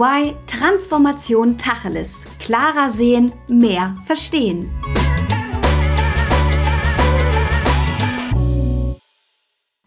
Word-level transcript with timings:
EY 0.00 0.34
Transformation 0.46 1.58
Tacheles. 1.58 2.24
Klarer 2.38 2.88
sehen, 2.90 3.32
mehr 3.48 3.94
verstehen. 4.06 4.70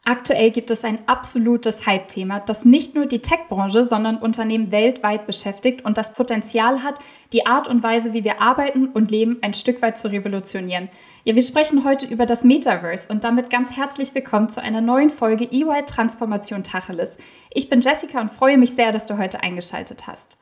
Aktuell 0.05 0.51
gibt 0.51 0.69
es 0.69 0.83
ein 0.83 0.99
absolutes 1.07 1.87
Hype-Thema, 1.87 2.41
das 2.41 2.65
nicht 2.65 2.93
nur 2.93 3.05
die 3.05 3.19
Tech-Branche, 3.19 3.85
sondern 3.85 4.17
Unternehmen 4.17 4.69
weltweit 4.69 5.25
beschäftigt 5.25 5.85
und 5.85 5.97
das 5.97 6.13
Potenzial 6.13 6.83
hat, 6.83 6.95
die 7.31 7.45
Art 7.45 7.69
und 7.69 7.83
Weise, 7.83 8.11
wie 8.11 8.25
wir 8.25 8.41
arbeiten 8.41 8.87
und 8.87 9.11
leben, 9.11 9.37
ein 9.41 9.53
Stück 9.53 9.81
weit 9.81 9.97
zu 9.97 10.11
revolutionieren. 10.11 10.89
Ja, 11.23 11.35
wir 11.35 11.41
sprechen 11.41 11.85
heute 11.85 12.05
über 12.05 12.25
das 12.25 12.43
Metaverse 12.43 13.07
und 13.13 13.23
damit 13.23 13.49
ganz 13.49 13.77
herzlich 13.77 14.13
willkommen 14.13 14.49
zu 14.49 14.61
einer 14.61 14.81
neuen 14.81 15.09
Folge 15.09 15.49
EY 15.49 15.85
Transformation 15.85 16.63
Tacheles. 16.63 17.17
Ich 17.53 17.69
bin 17.69 17.79
Jessica 17.79 18.19
und 18.19 18.29
freue 18.29 18.57
mich 18.57 18.73
sehr, 18.73 18.91
dass 18.91 19.05
du 19.05 19.17
heute 19.17 19.41
eingeschaltet 19.41 20.05
hast. 20.05 20.37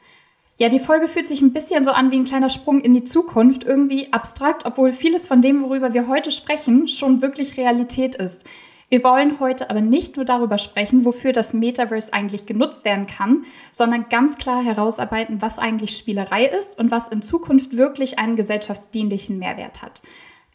Ja, 0.58 0.70
die 0.70 0.80
Folge 0.80 1.08
fühlt 1.08 1.28
sich 1.28 1.44
ein 1.44 1.54
bisschen 1.54 1.84
so 1.84 1.91
an 1.91 2.09
wie 2.09 2.18
ein 2.18 2.23
kleiner 2.23 2.50
Sprung 2.50 2.82
in 2.82 2.96
die 2.96 3.04
Zukunft, 3.04 3.64
irgendwie 3.64 4.12
abstrakt, 4.12 4.66
obwohl 4.66 4.91
vieles 4.91 5.28
von 5.28 5.44
dem, 5.44 5.62
worüber 5.62 5.94
wir 5.94 6.08
heute 6.08 6.32
sprechen, 6.32 6.88
schon 6.88 7.22
wirklich 7.22 7.58
Realität 7.58 8.16
ist. 8.16 8.44
Wir 8.91 9.05
wollen 9.05 9.40
heute 9.40 9.70
aber 9.70 9.80
nicht 9.80 10.18
nur 10.18 10.26
darüber 10.26 10.58
sprechen, 10.58 11.05
wofür 11.05 11.32
das 11.32 11.54
Metaverse 11.54 12.12
eigentlich 12.12 12.45
genutzt 12.45 12.84
werden 12.84 13.08
kann, 13.08 13.45
sondern 13.72 14.09
ganz 14.09 14.38
klar 14.38 14.62
herausarbeiten, 14.62 15.41
was 15.41 15.59
eigentlich 15.59 15.95
Spielerei 15.95 16.45
ist 16.45 16.77
und 16.77 16.91
was 16.91 17.08
in 17.08 17.22
Zukunft 17.22 17.77
wirklich 17.77 18.20
einen 18.20 18.35
gesellschaftsdienlichen 18.35 19.40
Mehrwert 19.40 19.82
hat. 19.82 20.02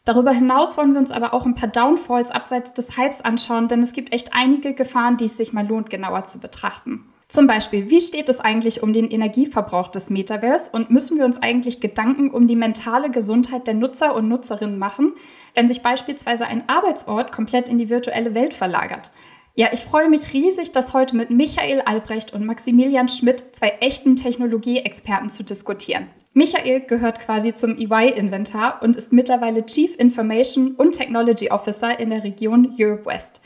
Darüber 0.05 0.33
hinaus 0.33 0.77
wollen 0.77 0.93
wir 0.93 0.99
uns 0.99 1.11
aber 1.11 1.33
auch 1.33 1.47
ein 1.47 1.55
paar 1.55 1.69
Downfalls 1.69 2.29
abseits 2.29 2.75
des 2.75 2.95
Hypes 2.95 3.21
anschauen, 3.21 3.69
denn 3.69 3.81
es 3.81 3.93
gibt 3.93 4.13
echt 4.13 4.35
einige 4.35 4.75
Gefahren, 4.75 5.17
die 5.17 5.25
es 5.25 5.37
sich 5.37 5.51
mal 5.51 5.65
lohnt, 5.67 5.89
genauer 5.89 6.23
zu 6.23 6.39
betrachten. 6.39 7.05
Zum 7.29 7.45
Beispiel, 7.45 7.89
wie 7.89 7.99
steht 7.99 8.29
es 8.29 8.39
eigentlich 8.39 8.83
um 8.83 8.93
den 8.93 9.11
Energieverbrauch 9.11 9.89
des 9.89 10.09
Metaverse 10.09 10.71
und 10.71 10.89
müssen 10.89 11.17
wir 11.17 11.25
uns 11.25 11.41
eigentlich 11.41 11.81
Gedanken 11.81 12.31
um 12.31 12.47
die 12.47 12.55
mentale 12.55 13.11
Gesundheit 13.11 13.67
der 13.67 13.73
Nutzer 13.73 14.15
und 14.15 14.29
Nutzerinnen 14.29 14.79
machen, 14.79 15.13
wenn 15.53 15.67
sich 15.67 15.81
beispielsweise 15.81 16.45
ein 16.47 16.69
Arbeitsort 16.69 17.33
komplett 17.33 17.67
in 17.67 17.79
die 17.79 17.89
virtuelle 17.89 18.33
Welt 18.33 18.53
verlagert? 18.53 19.11
Ja, 19.55 19.69
ich 19.73 19.81
freue 19.81 20.07
mich 20.07 20.33
riesig, 20.33 20.71
das 20.71 20.93
heute 20.93 21.17
mit 21.17 21.29
Michael 21.29 21.81
Albrecht 21.81 22.31
und 22.31 22.45
Maximilian 22.45 23.09
Schmidt, 23.09 23.43
zwei 23.51 23.69
echten 23.81 24.15
Technologieexperten, 24.15 25.29
zu 25.29 25.43
diskutieren. 25.43 26.07
Michael 26.33 26.81
gehört 26.81 27.19
quasi 27.19 27.53
zum 27.53 27.77
EY-Inventar 27.77 28.81
und 28.83 28.95
ist 28.95 29.11
mittlerweile 29.11 29.65
Chief 29.65 29.95
Information 29.97 30.75
und 30.75 30.91
Technology 30.93 31.49
Officer 31.49 31.99
in 31.99 32.11
der 32.11 32.23
Region 32.23 32.71
Europe 32.79 33.05
West. 33.07 33.41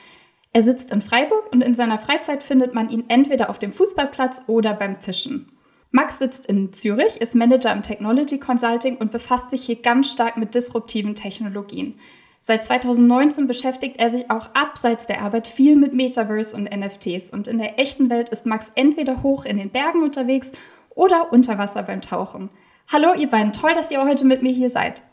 Er 0.54 0.62
sitzt 0.62 0.92
in 0.92 1.02
Freiburg 1.02 1.52
und 1.54 1.62
in 1.62 1.74
seiner 1.74 1.98
Freizeit 1.98 2.44
findet 2.44 2.74
man 2.74 2.90
ihn 2.90 3.06
entweder 3.08 3.50
auf 3.50 3.58
dem 3.58 3.72
Fußballplatz 3.72 4.44
oder 4.48 4.74
beim 4.74 4.98
Fischen. 4.98 5.50
Max 5.92 6.20
sitzt 6.20 6.46
in 6.46 6.74
Zürich, 6.74 7.20
ist 7.20 7.36
Manager 7.36 7.72
im 7.72 7.82
Technology 7.82 8.38
Consulting 8.38 8.98
und 8.98 9.12
befasst 9.12 9.50
sich 9.50 9.64
hier 9.64 9.82
ganz 9.82 10.12
stark 10.12 10.38
mit 10.38 10.56
disruptiven 10.56 11.16
Technologien. 11.16 11.96
Seit 12.42 12.64
2019 12.64 13.48
beschäftigt 13.48 13.98
er 13.98 14.10
sich 14.10 14.30
auch 14.32 14.50
abseits 14.54 15.06
der 15.06 15.22
Arbeit 15.22 15.48
viel 15.48 15.76
mit 15.76 15.94
Metaverse 15.94 16.56
und 16.56 16.70
NFTs 16.70 17.30
und 17.30 17.48
in 17.48 17.58
der 17.58 17.80
echten 17.80 18.10
Welt 18.10 18.30
ist 18.30 18.46
Max 18.46 18.72
entweder 18.76 19.22
hoch 19.22 19.46
in 19.46 19.58
den 19.58 19.70
Bergen 19.70 20.04
unterwegs 20.04 20.52
oder 20.96 21.32
unter 21.32 21.58
Wasser 21.60 21.84
beim 21.84 22.02
Tauchen. 22.02 22.50
Hallo 22.92 23.14
ihr 23.14 23.30
beiden, 23.30 23.54
toll, 23.54 23.74
dass 23.74 23.92
ihr 23.92 24.04
heute 24.04 24.26
mit 24.26 24.42
mir 24.42 24.52
hier 24.52 24.70
seid. 24.70 25.04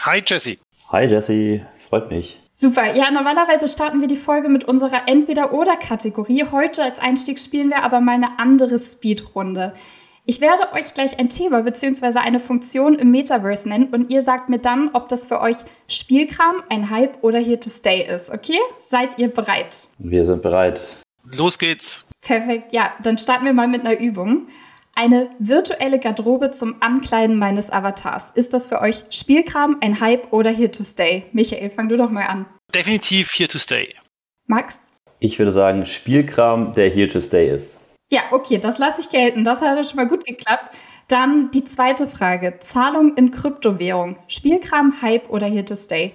Hi 0.00 0.22
Jesse. 0.24 0.56
Hi 0.90 1.04
Jesse, 1.04 1.66
freut 1.88 2.10
mich. 2.10 2.40
Super. 2.62 2.94
Ja, 2.94 3.10
normalerweise 3.10 3.68
starten 3.68 4.02
wir 4.02 4.06
die 4.06 4.16
Folge 4.16 4.50
mit 4.50 4.64
unserer 4.64 5.08
Entweder-Oder-Kategorie. 5.08 6.44
Heute 6.52 6.82
als 6.82 6.98
Einstieg 6.98 7.38
spielen 7.38 7.70
wir 7.70 7.82
aber 7.82 8.02
mal 8.02 8.16
eine 8.16 8.38
andere 8.38 8.78
Speedrunde. 8.78 9.72
Ich 10.26 10.42
werde 10.42 10.70
euch 10.74 10.92
gleich 10.92 11.18
ein 11.18 11.30
Thema 11.30 11.62
bzw. 11.62 12.18
eine 12.18 12.38
Funktion 12.38 12.96
im 12.96 13.12
Metaverse 13.12 13.66
nennen 13.66 13.88
und 13.92 14.10
ihr 14.10 14.20
sagt 14.20 14.50
mir 14.50 14.58
dann, 14.58 14.90
ob 14.92 15.08
das 15.08 15.24
für 15.24 15.40
euch 15.40 15.56
Spielkram, 15.88 16.56
ein 16.68 16.90
Hype 16.90 17.24
oder 17.24 17.38
Here 17.38 17.58
to 17.58 17.70
Stay 17.70 18.06
ist. 18.06 18.28
Okay? 18.28 18.58
Seid 18.76 19.18
ihr 19.18 19.28
bereit? 19.28 19.88
Wir 19.96 20.26
sind 20.26 20.42
bereit. 20.42 20.82
Los 21.24 21.58
geht's. 21.58 22.04
Perfekt. 22.20 22.74
Ja, 22.74 22.92
dann 23.02 23.16
starten 23.16 23.46
wir 23.46 23.54
mal 23.54 23.68
mit 23.68 23.86
einer 23.86 23.98
Übung. 23.98 24.48
Eine 24.94 25.30
virtuelle 25.38 25.98
Garderobe 25.98 26.50
zum 26.50 26.76
Ankleiden 26.80 27.36
meines 27.36 27.70
Avatars. 27.70 28.32
Ist 28.32 28.52
das 28.52 28.66
für 28.66 28.80
euch 28.80 29.04
Spielkram, 29.08 29.78
ein 29.80 30.00
Hype 30.00 30.32
oder 30.32 30.50
Here 30.50 30.70
to 30.70 30.82
Stay? 30.82 31.24
Michael, 31.32 31.70
fang 31.70 31.88
du 31.88 31.96
doch 31.96 32.10
mal 32.10 32.26
an. 32.26 32.44
Definitiv 32.74 33.32
Here 33.34 33.48
to 33.48 33.58
Stay. 33.58 33.94
Max? 34.46 34.88
Ich 35.18 35.38
würde 35.38 35.52
sagen 35.52 35.86
Spielkram, 35.86 36.72
der 36.74 36.90
Here 36.90 37.08
to 37.08 37.20
Stay 37.20 37.54
ist. 37.54 37.78
Ja, 38.10 38.22
okay, 38.32 38.58
das 38.58 38.78
lasse 38.78 39.02
ich 39.02 39.08
gelten. 39.10 39.44
Das 39.44 39.62
hat 39.62 39.86
schon 39.86 39.96
mal 39.96 40.08
gut 40.08 40.24
geklappt. 40.24 40.72
Dann 41.08 41.50
die 41.50 41.64
zweite 41.64 42.06
Frage. 42.06 42.58
Zahlung 42.60 43.16
in 43.16 43.30
Kryptowährung. 43.30 44.16
Spielkram, 44.28 45.02
Hype 45.02 45.28
oder 45.30 45.46
Here 45.46 45.64
to 45.64 45.74
Stay? 45.74 46.12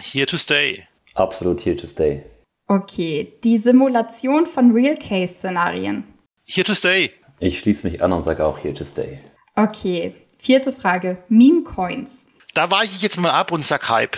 Here 0.00 0.26
to 0.26 0.36
Stay. 0.36 0.86
Absolut 1.14 1.60
Here 1.64 1.76
to 1.76 1.86
Stay. 1.86 2.22
Okay, 2.66 3.32
die 3.44 3.56
Simulation 3.56 4.46
von 4.46 4.72
Real-Case-Szenarien. 4.72 6.04
Here 6.44 6.64
to 6.66 6.74
Stay. 6.74 7.12
Ich 7.40 7.58
schließe 7.58 7.86
mich 7.86 8.02
an 8.02 8.12
und 8.12 8.24
sage 8.24 8.44
auch 8.46 8.58
Here 8.58 8.74
to 8.74 8.84
Stay. 8.84 9.18
Okay, 9.54 10.14
vierte 10.38 10.72
Frage. 10.72 11.22
Meme-Coins. 11.28 12.28
Da 12.54 12.70
weiche 12.70 12.94
ich 12.96 13.02
jetzt 13.02 13.18
mal 13.18 13.30
ab 13.30 13.52
und 13.52 13.66
sag 13.66 13.88
Hype. 13.88 14.16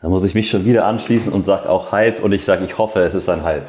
Da 0.00 0.08
muss 0.08 0.24
ich 0.24 0.34
mich 0.34 0.48
schon 0.48 0.64
wieder 0.64 0.86
anschließen 0.86 1.32
und 1.32 1.44
sage 1.44 1.68
auch 1.68 1.90
Hype 1.90 2.22
und 2.22 2.32
ich 2.32 2.44
sage, 2.44 2.64
ich 2.64 2.78
hoffe, 2.78 3.00
es 3.00 3.14
ist 3.14 3.28
ein 3.28 3.42
Hype. 3.42 3.68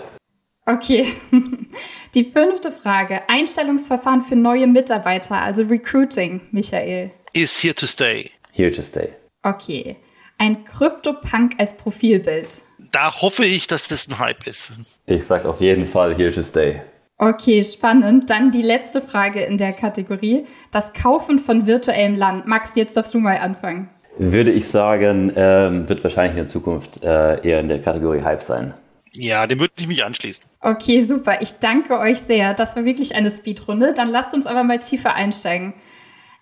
Okay. 0.66 1.08
Die 2.14 2.24
fünfte 2.24 2.72
Frage. 2.72 3.28
Einstellungsverfahren 3.28 4.22
für 4.22 4.36
neue 4.36 4.68
Mitarbeiter, 4.68 5.42
also 5.42 5.64
Recruiting, 5.64 6.42
Michael. 6.52 7.12
Is 7.34 7.62
here 7.62 7.74
to 7.74 7.88
stay. 7.88 8.30
Here 8.52 8.70
to 8.72 8.84
stay. 8.84 9.10
Okay. 9.42 9.98
Ein 10.38 10.64
Krypto-Punk 10.64 11.56
als 11.58 11.76
Profilbild. 11.78 12.64
Da 12.92 13.22
hoffe 13.22 13.46
ich, 13.46 13.68
dass 13.68 13.88
das 13.88 14.08
ein 14.08 14.20
Hype 14.20 14.46
ist. 14.48 14.72
Ich 15.06 15.26
sage 15.26 15.50
auf 15.50 15.62
jeden 15.62 15.88
Fall 15.88 16.16
here 16.16 16.32
to 16.32 16.44
stay. 16.44 16.82
Okay, 17.18 17.64
spannend. 17.66 18.30
Dann 18.30 18.52
die 18.52 18.62
letzte 18.62 19.02
Frage 19.02 19.42
in 19.42 19.58
der 19.58 19.74
Kategorie. 19.74 20.46
Das 20.72 20.94
Kaufen 20.94 21.40
von 21.40 21.66
virtuellem 21.66 22.16
Land. 22.16 22.48
Max, 22.48 22.76
jetzt 22.76 22.96
darfst 22.96 23.14
du 23.14 23.20
mal 23.20 23.38
anfangen. 23.38 23.90
Würde 24.20 24.52
ich 24.52 24.68
sagen, 24.68 25.32
ähm, 25.38 25.88
wird 25.88 26.04
wahrscheinlich 26.04 26.32
in 26.32 26.38
der 26.44 26.48
Zukunft 26.48 27.02
äh, 27.04 27.42
eher 27.42 27.62
in 27.62 27.70
der 27.70 27.82
Kategorie 27.82 28.22
Hype 28.22 28.44
sein. 28.44 28.74
Ja, 29.14 29.48
dem 29.48 29.60
würde 29.60 29.74
ich 29.78 29.88
mich 29.88 30.04
anschließen. 30.04 30.44
Okay, 30.60 31.00
super. 31.00 31.42
Ich 31.42 31.54
danke 31.60 31.98
euch 31.98 32.20
sehr. 32.20 32.54
Das 32.54 32.76
war 32.76 32.84
wirklich 32.84 33.16
eine 33.16 33.32
Speedrunde. 33.32 33.94
Dann 33.94 34.10
lasst 34.10 34.34
uns 34.34 34.46
aber 34.46 34.64
mal 34.64 34.78
tiefer 34.80 35.16
einsteigen. 35.16 35.74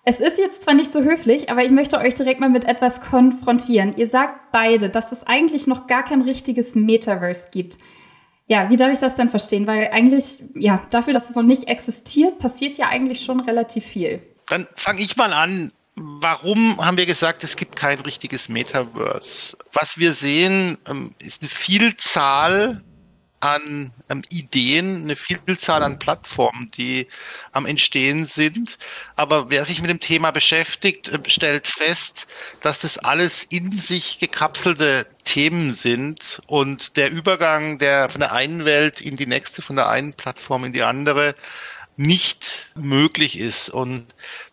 Es 0.04 0.20
ist 0.20 0.40
jetzt 0.40 0.62
zwar 0.62 0.74
nicht 0.74 0.90
so 0.90 1.02
höflich, 1.02 1.50
aber 1.50 1.62
ich 1.62 1.70
möchte 1.70 1.98
euch 1.98 2.14
direkt 2.14 2.40
mal 2.40 2.50
mit 2.50 2.66
etwas 2.66 3.00
konfrontieren. 3.00 3.94
Ihr 3.96 4.06
sagt 4.06 4.50
beide, 4.50 4.88
dass 4.88 5.12
es 5.12 5.24
eigentlich 5.24 5.68
noch 5.68 5.86
gar 5.86 6.02
kein 6.02 6.22
richtiges 6.22 6.74
Metaverse 6.74 7.48
gibt. 7.52 7.78
Ja, 8.48 8.70
wie 8.70 8.76
darf 8.76 8.90
ich 8.90 8.98
das 8.98 9.14
denn 9.14 9.28
verstehen? 9.28 9.68
Weil 9.68 9.90
eigentlich, 9.92 10.42
ja, 10.54 10.82
dafür, 10.90 11.12
dass 11.12 11.30
es 11.30 11.36
noch 11.36 11.44
nicht 11.44 11.68
existiert, 11.68 12.38
passiert 12.38 12.76
ja 12.76 12.88
eigentlich 12.88 13.20
schon 13.20 13.38
relativ 13.38 13.84
viel. 13.84 14.20
Dann 14.48 14.66
fange 14.74 15.00
ich 15.00 15.16
mal 15.16 15.32
an. 15.32 15.70
Warum 16.00 16.84
haben 16.84 16.96
wir 16.96 17.06
gesagt, 17.06 17.42
es 17.44 17.56
gibt 17.56 17.76
kein 17.76 18.00
richtiges 18.00 18.48
Metaverse? 18.48 19.56
Was 19.72 19.98
wir 19.98 20.12
sehen, 20.12 20.78
ähm, 20.86 21.14
ist 21.18 21.42
eine 21.42 21.50
Vielzahl 21.50 22.82
an 23.40 23.92
ähm, 24.08 24.22
Ideen, 24.30 25.02
eine 25.04 25.16
Vielzahl 25.16 25.82
an 25.82 25.98
Plattformen, 25.98 26.70
die 26.72 27.06
am 27.52 27.66
Entstehen 27.66 28.24
sind. 28.24 28.78
Aber 29.16 29.50
wer 29.50 29.64
sich 29.64 29.80
mit 29.80 29.90
dem 29.90 30.00
Thema 30.00 30.30
beschäftigt, 30.30 31.08
äh, 31.08 31.18
stellt 31.28 31.68
fest, 31.68 32.26
dass 32.60 32.80
das 32.80 32.98
alles 32.98 33.44
in 33.44 33.72
sich 33.72 34.18
gekapselte 34.18 35.06
Themen 35.24 35.74
sind 35.74 36.42
und 36.46 36.96
der 36.96 37.10
Übergang 37.10 37.78
der 37.78 38.08
von 38.08 38.20
der 38.20 38.32
einen 38.32 38.64
Welt 38.64 39.00
in 39.00 39.16
die 39.16 39.26
nächste, 39.26 39.62
von 39.62 39.76
der 39.76 39.88
einen 39.88 40.14
Plattform 40.14 40.64
in 40.64 40.72
die 40.72 40.82
andere 40.82 41.34
nicht 41.98 42.70
möglich 42.74 43.38
ist. 43.38 43.68
Und 43.68 44.06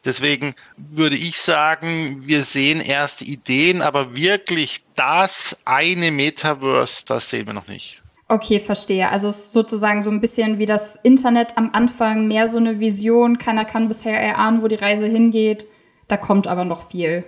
deswegen 0.03 0.55
würde 0.77 1.15
ich 1.15 1.39
sagen, 1.39 2.23
wir 2.25 2.43
sehen 2.43 2.81
erste 2.81 3.23
Ideen, 3.23 3.81
aber 3.81 4.15
wirklich 4.15 4.83
das 4.95 5.57
eine 5.63 6.11
Metaverse, 6.11 7.03
das 7.05 7.29
sehen 7.29 7.47
wir 7.47 7.53
noch 7.53 7.67
nicht. 7.67 8.01
Okay, 8.27 8.59
verstehe. 8.59 9.09
Also 9.09 9.27
es 9.27 9.37
ist 9.37 9.53
sozusagen 9.53 10.01
so 10.01 10.09
ein 10.09 10.19
bisschen 10.19 10.57
wie 10.57 10.65
das 10.65 10.95
Internet 10.95 11.57
am 11.57 11.69
Anfang, 11.73 12.27
mehr 12.27 12.47
so 12.47 12.57
eine 12.57 12.79
Vision. 12.79 13.37
Keiner 13.37 13.65
kann 13.65 13.87
bisher 13.87 14.19
erahnen, 14.19 14.63
wo 14.63 14.67
die 14.67 14.75
Reise 14.75 15.05
hingeht. 15.05 15.67
Da 16.07 16.17
kommt 16.17 16.47
aber 16.47 16.65
noch 16.65 16.89
viel. 16.89 17.23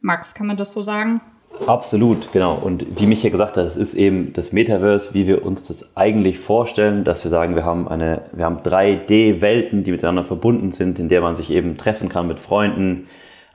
Max, 0.00 0.34
kann 0.34 0.48
man 0.48 0.56
das 0.56 0.72
so 0.72 0.82
sagen? 0.82 1.20
Absolut, 1.66 2.32
genau. 2.32 2.54
Und 2.54 2.98
wie 2.98 3.06
Michael 3.06 3.30
gesagt 3.30 3.56
hat, 3.56 3.66
es 3.66 3.76
ist 3.76 3.94
eben 3.94 4.32
das 4.32 4.52
Metaverse, 4.52 5.14
wie 5.14 5.26
wir 5.26 5.44
uns 5.44 5.66
das 5.68 5.96
eigentlich 5.96 6.38
vorstellen, 6.38 7.04
dass 7.04 7.22
wir 7.22 7.30
sagen, 7.30 7.54
wir 7.54 7.64
haben 7.64 7.86
eine, 7.86 8.22
wir 8.32 8.44
haben 8.44 8.58
3D-Welten, 8.58 9.84
die 9.84 9.90
miteinander 9.90 10.24
verbunden 10.24 10.72
sind, 10.72 10.98
in 10.98 11.08
der 11.08 11.20
man 11.20 11.36
sich 11.36 11.50
eben 11.50 11.76
treffen 11.76 12.08
kann 12.08 12.28
mit 12.28 12.38
Freunden, 12.38 13.08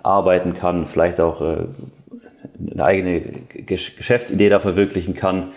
arbeiten 0.04 0.54
kann, 0.54 0.86
vielleicht 0.86 1.20
auch 1.20 1.42
äh, 1.42 1.66
eine 2.72 2.84
eigene 2.84 3.22
Geschäftsidee 3.66 4.50
da 4.50 4.60
verwirklichen 4.60 5.16
kann. 5.16 5.48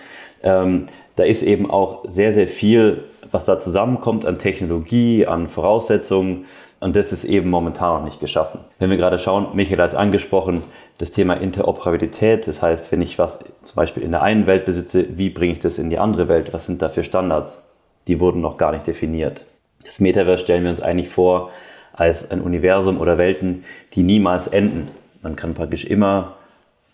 Ähm, 0.42 0.86
da 1.16 1.24
ist 1.24 1.42
eben 1.42 1.70
auch 1.70 2.04
sehr, 2.08 2.32
sehr 2.32 2.46
viel, 2.46 3.04
was 3.30 3.44
da 3.44 3.58
zusammenkommt 3.58 4.24
an 4.24 4.38
Technologie, 4.38 5.26
an 5.26 5.48
Voraussetzungen, 5.48 6.46
Und 6.80 6.94
das 6.94 7.12
ist 7.12 7.24
eben 7.24 7.50
momentan 7.50 7.98
noch 7.98 8.04
nicht 8.04 8.20
geschaffen. 8.20 8.60
Wenn 8.78 8.90
wir 8.90 8.96
gerade 8.96 9.18
schauen, 9.18 9.48
Michael 9.54 9.80
hat 9.80 9.90
es 9.90 9.96
angesprochen, 9.96 10.62
das 10.98 11.10
Thema 11.10 11.34
Interoperabilität. 11.34 12.46
Das 12.46 12.62
heißt, 12.62 12.92
wenn 12.92 13.02
ich 13.02 13.18
was 13.18 13.40
zum 13.64 13.76
Beispiel 13.76 14.04
in 14.04 14.12
der 14.12 14.22
einen 14.22 14.46
Welt 14.46 14.64
besitze, 14.64 15.18
wie 15.18 15.30
bringe 15.30 15.54
ich 15.54 15.58
das 15.58 15.78
in 15.78 15.90
die 15.90 15.98
andere 15.98 16.28
Welt? 16.28 16.52
Was 16.52 16.66
sind 16.66 16.80
da 16.80 16.88
für 16.88 17.02
Standards? 17.02 17.60
Die 18.06 18.20
wurden 18.20 18.40
noch 18.40 18.58
gar 18.58 18.72
nicht 18.72 18.86
definiert. 18.86 19.44
Das 19.84 20.00
Metaverse 20.00 20.42
stellen 20.44 20.62
wir 20.62 20.70
uns 20.70 20.80
eigentlich 20.80 21.08
vor 21.08 21.50
als 21.92 22.30
ein 22.30 22.40
Universum 22.40 23.00
oder 23.00 23.18
Welten, 23.18 23.64
die 23.94 24.04
niemals 24.04 24.46
enden. 24.46 24.88
Man 25.20 25.34
kann 25.34 25.54
praktisch 25.54 25.84
immer, 25.84 26.36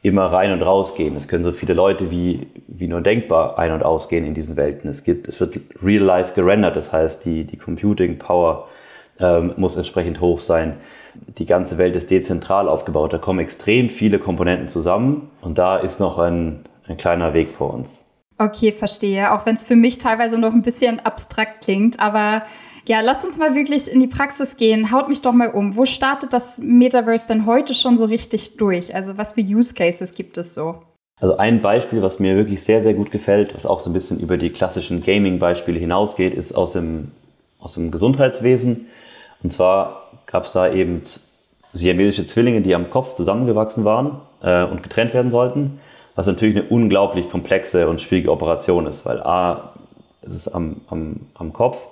immer 0.02 0.26
rein 0.26 0.52
und 0.52 0.62
raus 0.62 0.94
gehen. 0.94 1.14
Es 1.14 1.28
können 1.28 1.44
so 1.44 1.52
viele 1.52 1.74
Leute 1.74 2.10
wie, 2.10 2.46
wie 2.68 2.88
nur 2.88 3.02
denkbar 3.02 3.58
ein- 3.58 3.72
und 3.72 3.82
ausgehen 3.82 4.24
in 4.24 4.32
diesen 4.32 4.56
Welten. 4.56 4.88
Es, 4.88 5.04
gibt, 5.04 5.28
es 5.28 5.38
wird 5.40 5.60
real 5.82 6.02
life 6.02 6.32
gerendert, 6.34 6.74
das 6.76 6.90
heißt, 6.90 7.24
die, 7.26 7.44
die 7.44 7.58
Computing 7.58 8.18
Power 8.18 8.66
ähm, 9.20 9.54
muss 9.56 9.76
entsprechend 9.76 10.20
hoch 10.20 10.40
sein. 10.40 10.76
Die 11.38 11.46
ganze 11.46 11.78
Welt 11.78 11.94
ist 11.96 12.10
dezentral 12.10 12.68
aufgebaut. 12.68 13.12
Da 13.12 13.18
kommen 13.18 13.38
extrem 13.38 13.88
viele 13.88 14.18
Komponenten 14.18 14.68
zusammen 14.68 15.30
und 15.40 15.58
da 15.58 15.76
ist 15.76 16.00
noch 16.00 16.18
ein, 16.18 16.60
ein 16.88 16.96
kleiner 16.96 17.34
Weg 17.34 17.52
vor 17.52 17.72
uns. 17.72 18.04
Okay, 18.38 18.72
verstehe. 18.72 19.32
Auch 19.32 19.46
wenn 19.46 19.54
es 19.54 19.64
für 19.64 19.76
mich 19.76 19.98
teilweise 19.98 20.38
noch 20.38 20.52
ein 20.52 20.62
bisschen 20.62 20.98
abstrakt 21.00 21.64
klingt, 21.64 22.00
aber 22.00 22.42
ja, 22.86 23.00
lasst 23.00 23.24
uns 23.24 23.38
mal 23.38 23.54
wirklich 23.54 23.90
in 23.90 24.00
die 24.00 24.06
Praxis 24.08 24.56
gehen. 24.56 24.92
Haut 24.92 25.08
mich 25.08 25.22
doch 25.22 25.32
mal 25.32 25.48
um. 25.48 25.76
Wo 25.76 25.86
startet 25.86 26.32
das 26.32 26.58
Metaverse 26.58 27.28
denn 27.28 27.46
heute 27.46 27.72
schon 27.72 27.96
so 27.96 28.04
richtig 28.04 28.56
durch? 28.56 28.94
Also 28.94 29.16
was 29.16 29.34
für 29.34 29.40
Use 29.40 29.72
Cases 29.72 30.14
gibt 30.14 30.36
es 30.36 30.52
so? 30.52 30.82
Also 31.20 31.36
ein 31.38 31.62
Beispiel, 31.62 32.02
was 32.02 32.18
mir 32.18 32.36
wirklich 32.36 32.62
sehr, 32.62 32.82
sehr 32.82 32.92
gut 32.92 33.10
gefällt, 33.10 33.54
was 33.54 33.64
auch 33.64 33.80
so 33.80 33.88
ein 33.88 33.94
bisschen 33.94 34.18
über 34.18 34.36
die 34.36 34.50
klassischen 34.50 35.02
Gaming-Beispiele 35.02 35.78
hinausgeht, 35.78 36.34
ist 36.34 36.52
aus 36.52 36.72
dem, 36.72 37.12
aus 37.58 37.74
dem 37.74 37.90
Gesundheitswesen. 37.90 38.86
Und 39.44 39.50
zwar 39.50 40.08
gab 40.26 40.46
es 40.46 40.52
da 40.52 40.72
eben 40.72 41.02
siamesische 41.74 42.24
Zwillinge, 42.24 42.62
die 42.62 42.74
am 42.74 42.88
Kopf 42.88 43.12
zusammengewachsen 43.12 43.84
waren 43.84 44.20
äh, 44.42 44.64
und 44.64 44.82
getrennt 44.82 45.12
werden 45.12 45.30
sollten, 45.30 45.80
was 46.14 46.26
natürlich 46.26 46.56
eine 46.56 46.66
unglaublich 46.68 47.28
komplexe 47.28 47.88
und 47.88 48.00
schwierige 48.00 48.32
Operation 48.32 48.86
ist, 48.86 49.04
weil 49.04 49.20
A, 49.22 49.74
es 50.22 50.34
ist 50.34 50.48
am, 50.48 50.80
am, 50.88 51.26
am 51.34 51.52
Kopf 51.52 51.86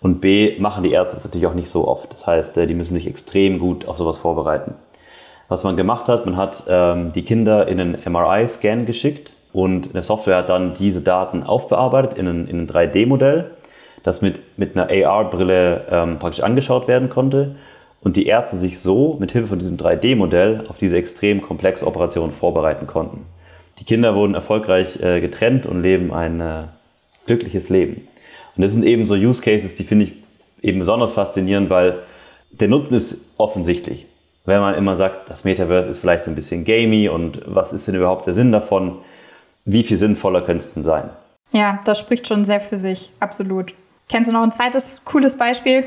und 0.00 0.20
B, 0.22 0.58
machen 0.58 0.82
die 0.82 0.92
Ärzte 0.92 1.16
das 1.16 1.24
natürlich 1.24 1.46
auch 1.46 1.54
nicht 1.54 1.68
so 1.68 1.86
oft. 1.86 2.10
Das 2.10 2.26
heißt, 2.26 2.56
äh, 2.56 2.66
die 2.66 2.74
müssen 2.74 2.94
sich 2.94 3.06
extrem 3.06 3.58
gut 3.58 3.86
auf 3.86 3.98
sowas 3.98 4.16
vorbereiten. 4.16 4.74
Was 5.48 5.62
man 5.62 5.76
gemacht 5.76 6.08
hat, 6.08 6.24
man 6.24 6.38
hat 6.38 6.64
ähm, 6.68 7.12
die 7.12 7.22
Kinder 7.22 7.68
in 7.68 7.80
einen 7.80 7.98
MRI-Scan 8.10 8.86
geschickt 8.86 9.34
und 9.52 9.90
eine 9.90 10.02
Software 10.02 10.38
hat 10.38 10.48
dann 10.48 10.72
diese 10.72 11.02
Daten 11.02 11.42
aufbearbeitet 11.42 12.16
in 12.16 12.26
ein, 12.26 12.48
in 12.48 12.60
ein 12.60 12.66
3D-Modell, 12.66 13.50
das 14.04 14.22
mit, 14.22 14.56
mit 14.56 14.76
einer 14.76 14.88
AR-Brille 14.88 15.86
ähm, 15.90 16.18
praktisch 16.20 16.44
angeschaut 16.44 16.86
werden 16.86 17.08
konnte 17.08 17.56
und 18.02 18.16
die 18.16 18.26
Ärzte 18.26 18.58
sich 18.58 18.78
so 18.78 19.16
mit 19.18 19.32
Hilfe 19.32 19.48
von 19.48 19.58
diesem 19.58 19.76
3D-Modell 19.76 20.66
auf 20.68 20.78
diese 20.78 20.96
extrem 20.96 21.40
komplexe 21.40 21.86
Operation 21.86 22.30
vorbereiten 22.30 22.86
konnten. 22.86 23.24
Die 23.80 23.84
Kinder 23.84 24.14
wurden 24.14 24.34
erfolgreich 24.34 25.00
äh, 25.02 25.20
getrennt 25.20 25.66
und 25.66 25.82
leben 25.82 26.12
ein 26.12 26.40
äh, 26.40 26.64
glückliches 27.26 27.70
Leben. 27.70 28.06
Und 28.56 28.62
das 28.62 28.72
sind 28.72 28.84
eben 28.84 29.06
so 29.06 29.14
Use 29.14 29.42
Cases, 29.42 29.74
die 29.74 29.84
finde 29.84 30.04
ich 30.04 30.12
eben 30.62 30.78
besonders 30.78 31.12
faszinierend, 31.12 31.70
weil 31.70 32.00
der 32.50 32.68
Nutzen 32.68 32.94
ist 32.94 33.24
offensichtlich. 33.36 34.06
Wenn 34.44 34.60
man 34.60 34.74
immer 34.74 34.96
sagt, 34.96 35.30
das 35.30 35.44
Metaverse 35.44 35.90
ist 35.90 35.98
vielleicht 35.98 36.24
so 36.24 36.30
ein 36.30 36.34
bisschen 36.34 36.64
gamey 36.64 37.08
und 37.08 37.40
was 37.46 37.72
ist 37.72 37.88
denn 37.88 37.94
überhaupt 37.94 38.26
der 38.26 38.34
Sinn 38.34 38.52
davon? 38.52 38.98
Wie 39.64 39.82
viel 39.82 39.96
sinnvoller 39.96 40.42
könnte 40.42 40.62
es 40.62 40.74
denn 40.74 40.84
sein? 40.84 41.08
Ja, 41.52 41.80
das 41.86 41.98
spricht 41.98 42.28
schon 42.28 42.44
sehr 42.44 42.60
für 42.60 42.76
sich, 42.76 43.10
absolut. 43.18 43.72
Kennst 44.08 44.30
du 44.30 44.34
noch 44.34 44.42
ein 44.42 44.52
zweites 44.52 45.04
cooles 45.04 45.36
Beispiel? 45.38 45.84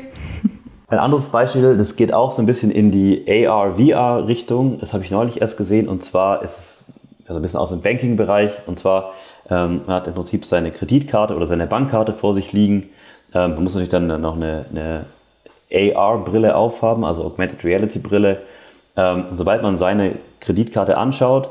Ein 0.88 0.98
anderes 0.98 1.28
Beispiel, 1.28 1.76
das 1.76 1.96
geht 1.96 2.14
auch 2.14 2.32
so 2.32 2.42
ein 2.42 2.46
bisschen 2.46 2.70
in 2.70 2.90
die 2.90 3.24
AR-VR-Richtung. 3.46 4.80
Das 4.80 4.92
habe 4.92 5.04
ich 5.04 5.10
neulich 5.10 5.40
erst 5.40 5.58
gesehen 5.58 5.88
und 5.88 6.02
zwar 6.02 6.42
ist 6.42 6.58
es 6.58 6.84
also 7.26 7.38
ein 7.40 7.42
bisschen 7.42 7.60
aus 7.60 7.70
dem 7.70 7.82
Banking-Bereich 7.82 8.66
und 8.66 8.78
zwar 8.78 9.12
ähm, 9.50 9.82
man 9.86 9.96
hat 9.96 10.06
im 10.06 10.14
Prinzip 10.14 10.44
seine 10.44 10.70
Kreditkarte 10.70 11.36
oder 11.36 11.46
seine 11.46 11.66
Bankkarte 11.66 12.12
vor 12.12 12.34
sich 12.34 12.52
liegen. 12.52 12.90
Ähm, 13.34 13.54
man 13.54 13.64
muss 13.64 13.74
natürlich 13.74 13.90
dann 13.90 14.06
noch 14.20 14.36
eine, 14.36 14.66
eine 14.70 15.04
AR-Brille 15.72 16.56
aufhaben, 16.56 17.04
also 17.04 17.24
Augmented 17.24 17.64
Reality-Brille. 17.64 18.42
Ähm, 18.96 19.26
und 19.30 19.36
sobald 19.36 19.62
man 19.62 19.76
seine 19.76 20.16
Kreditkarte 20.40 20.96
anschaut, 20.96 21.50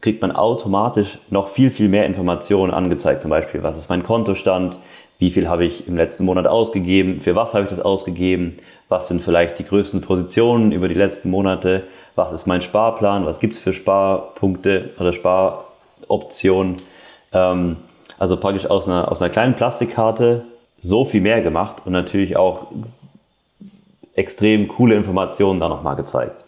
kriegt 0.00 0.20
man 0.22 0.32
automatisch 0.32 1.18
noch 1.30 1.48
viel, 1.48 1.70
viel 1.70 1.88
mehr 1.88 2.06
Informationen 2.06 2.72
angezeigt. 2.72 3.22
Zum 3.22 3.30
Beispiel, 3.30 3.62
was 3.62 3.78
ist 3.78 3.88
mein 3.88 4.02
Kontostand, 4.02 4.76
wie 5.22 5.30
viel 5.30 5.48
habe 5.48 5.64
ich 5.64 5.86
im 5.86 5.96
letzten 5.96 6.24
Monat 6.24 6.48
ausgegeben, 6.48 7.20
für 7.20 7.36
was 7.36 7.54
habe 7.54 7.62
ich 7.62 7.70
das 7.70 7.78
ausgegeben, 7.78 8.56
was 8.88 9.06
sind 9.06 9.22
vielleicht 9.22 9.56
die 9.56 9.64
größten 9.64 10.00
Positionen 10.00 10.72
über 10.72 10.88
die 10.88 10.96
letzten 10.96 11.30
Monate, 11.30 11.84
was 12.16 12.32
ist 12.32 12.48
mein 12.48 12.60
Sparplan, 12.60 13.24
was 13.24 13.38
gibt 13.38 13.52
es 13.52 13.60
für 13.60 13.72
Sparpunkte 13.72 14.90
oder 14.98 15.12
Sparoptionen. 15.12 16.82
Ähm, 17.32 17.76
also 18.18 18.36
praktisch 18.36 18.66
aus 18.66 18.88
einer, 18.88 19.12
aus 19.12 19.22
einer 19.22 19.30
kleinen 19.30 19.54
Plastikkarte 19.54 20.44
so 20.80 21.04
viel 21.04 21.20
mehr 21.20 21.40
gemacht 21.40 21.82
und 21.86 21.92
natürlich 21.92 22.36
auch 22.36 22.72
extrem 24.14 24.66
coole 24.66 24.96
Informationen 24.96 25.60
da 25.60 25.68
nochmal 25.68 25.94
gezeigt. 25.94 26.44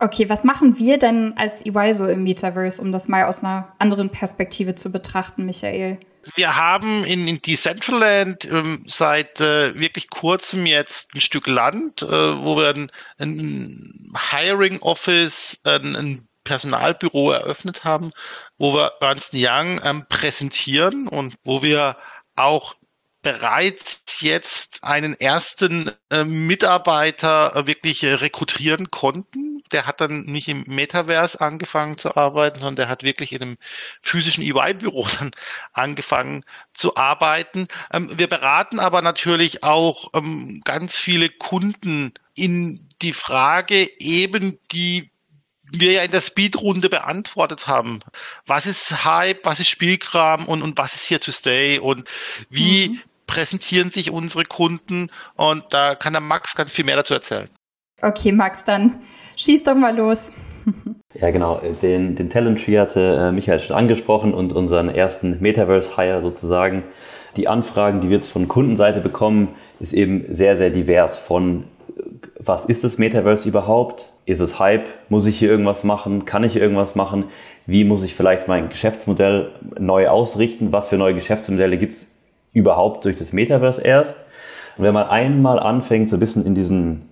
Okay, 0.00 0.28
was 0.28 0.42
machen 0.42 0.80
wir 0.80 0.98
denn 0.98 1.34
als 1.36 1.64
EY 1.64 1.92
so 1.92 2.08
im 2.08 2.24
Metaverse, 2.24 2.82
um 2.82 2.90
das 2.90 3.06
mal 3.06 3.26
aus 3.26 3.44
einer 3.44 3.68
anderen 3.78 4.08
Perspektive 4.08 4.74
zu 4.74 4.90
betrachten, 4.90 5.46
Michael? 5.46 5.98
Wir 6.34 6.56
haben 6.56 7.04
in, 7.04 7.28
in 7.28 7.40
Decentraland 7.40 8.44
ähm, 8.46 8.84
seit 8.88 9.40
äh, 9.40 9.74
wirklich 9.78 10.10
kurzem 10.10 10.66
jetzt 10.66 11.08
ein 11.14 11.20
Stück 11.20 11.46
Land, 11.46 12.02
äh, 12.02 12.06
wo 12.08 12.56
wir 12.56 12.70
ein, 12.70 12.90
ein 13.18 14.12
Hiring 14.30 14.80
Office, 14.80 15.58
ein, 15.62 15.94
ein 15.94 16.28
Personalbüro 16.42 17.30
eröffnet 17.32 17.84
haben, 17.84 18.12
wo 18.58 18.74
wir 18.74 18.92
Ernst 19.00 19.30
Young 19.34 19.80
ähm, 19.84 20.06
präsentieren 20.08 21.08
und 21.08 21.36
wo 21.44 21.62
wir 21.62 21.96
auch 22.34 22.74
bereits 23.26 24.20
jetzt 24.20 24.84
einen 24.84 25.18
ersten 25.18 25.90
äh, 26.10 26.24
Mitarbeiter 26.24 27.56
äh, 27.56 27.66
wirklich 27.66 28.04
äh, 28.04 28.14
rekrutieren 28.14 28.92
konnten. 28.92 29.64
Der 29.72 29.88
hat 29.88 30.00
dann 30.00 30.26
nicht 30.26 30.46
im 30.46 30.62
Metaverse 30.68 31.40
angefangen 31.40 31.98
zu 31.98 32.16
arbeiten, 32.16 32.60
sondern 32.60 32.76
der 32.76 32.88
hat 32.88 33.02
wirklich 33.02 33.32
in 33.32 33.42
einem 33.42 33.56
physischen 34.00 34.44
EY-Büro 34.44 35.08
dann 35.18 35.32
angefangen 35.72 36.44
zu 36.72 36.94
arbeiten. 36.94 37.66
Ähm, 37.92 38.16
wir 38.16 38.28
beraten 38.28 38.78
aber 38.78 39.02
natürlich 39.02 39.64
auch 39.64 40.12
ähm, 40.14 40.62
ganz 40.64 40.96
viele 40.96 41.28
Kunden 41.28 42.14
in 42.36 42.88
die 43.02 43.12
Frage 43.12 43.90
eben 43.98 44.60
die 44.70 45.10
wir 45.72 45.90
ja 45.90 46.02
in 46.02 46.12
der 46.12 46.20
Speedrunde 46.20 46.88
beantwortet 46.88 47.66
haben. 47.66 47.98
Was 48.46 48.66
ist 48.66 49.04
Hype, 49.04 49.44
was 49.44 49.58
ist 49.58 49.68
Spielkram 49.68 50.46
und, 50.46 50.62
und 50.62 50.78
was 50.78 50.94
ist 50.94 51.10
here 51.10 51.18
to 51.18 51.32
stay 51.32 51.80
und 51.80 52.08
wie 52.50 52.90
mhm. 52.90 53.02
Präsentieren 53.26 53.90
sich 53.90 54.10
unsere 54.10 54.44
Kunden 54.44 55.10
und 55.36 55.64
da 55.70 55.94
kann 55.94 56.12
der 56.12 56.22
Max 56.22 56.54
ganz 56.54 56.72
viel 56.72 56.84
mehr 56.84 56.96
dazu 56.96 57.14
erzählen. 57.14 57.48
Okay, 58.02 58.32
Max, 58.32 58.64
dann 58.64 59.00
schieß 59.36 59.64
doch 59.64 59.74
mal 59.74 59.96
los. 59.96 60.32
Ja, 61.18 61.30
genau. 61.30 61.62
Den, 61.80 62.14
den 62.14 62.28
Talent 62.28 62.62
Tree 62.62 62.78
hatte 62.78 63.00
äh, 63.00 63.32
Michael 63.32 63.58
schon 63.60 63.74
angesprochen 63.74 64.34
und 64.34 64.52
unseren 64.52 64.90
ersten 64.90 65.40
Metaverse-Hire 65.40 66.20
sozusagen. 66.20 66.82
Die 67.36 67.48
Anfragen, 67.48 68.02
die 68.02 68.10
wir 68.10 68.16
jetzt 68.16 68.30
von 68.30 68.48
Kundenseite 68.48 69.00
bekommen, 69.00 69.54
ist 69.80 69.94
eben 69.94 70.26
sehr, 70.28 70.58
sehr 70.58 70.68
divers. 70.68 71.16
Von 71.16 71.64
was 72.38 72.66
ist 72.66 72.84
das 72.84 72.98
Metaverse 72.98 73.48
überhaupt? 73.48 74.12
Ist 74.26 74.40
es 74.40 74.58
Hype? 74.58 74.86
Muss 75.08 75.26
ich 75.26 75.38
hier 75.38 75.50
irgendwas 75.50 75.84
machen? 75.84 76.24
Kann 76.24 76.44
ich 76.44 76.52
hier 76.52 76.62
irgendwas 76.62 76.94
machen? 76.94 77.24
Wie 77.64 77.84
muss 77.84 78.02
ich 78.02 78.14
vielleicht 78.14 78.48
mein 78.48 78.68
Geschäftsmodell 78.68 79.52
neu 79.78 80.08
ausrichten? 80.08 80.72
Was 80.72 80.88
für 80.88 80.98
neue 80.98 81.14
Geschäftsmodelle 81.14 81.78
gibt 81.78 81.94
es 81.94 82.15
überhaupt 82.56 83.04
durch 83.04 83.16
das 83.16 83.32
Metaverse 83.32 83.82
erst? 83.82 84.16
Und 84.76 84.84
wenn 84.84 84.94
man 84.94 85.08
einmal 85.08 85.58
anfängt, 85.58 86.08
so 86.08 86.16
ein 86.16 86.20
bisschen 86.20 86.44
in, 86.44 86.54
diesen, 86.54 87.08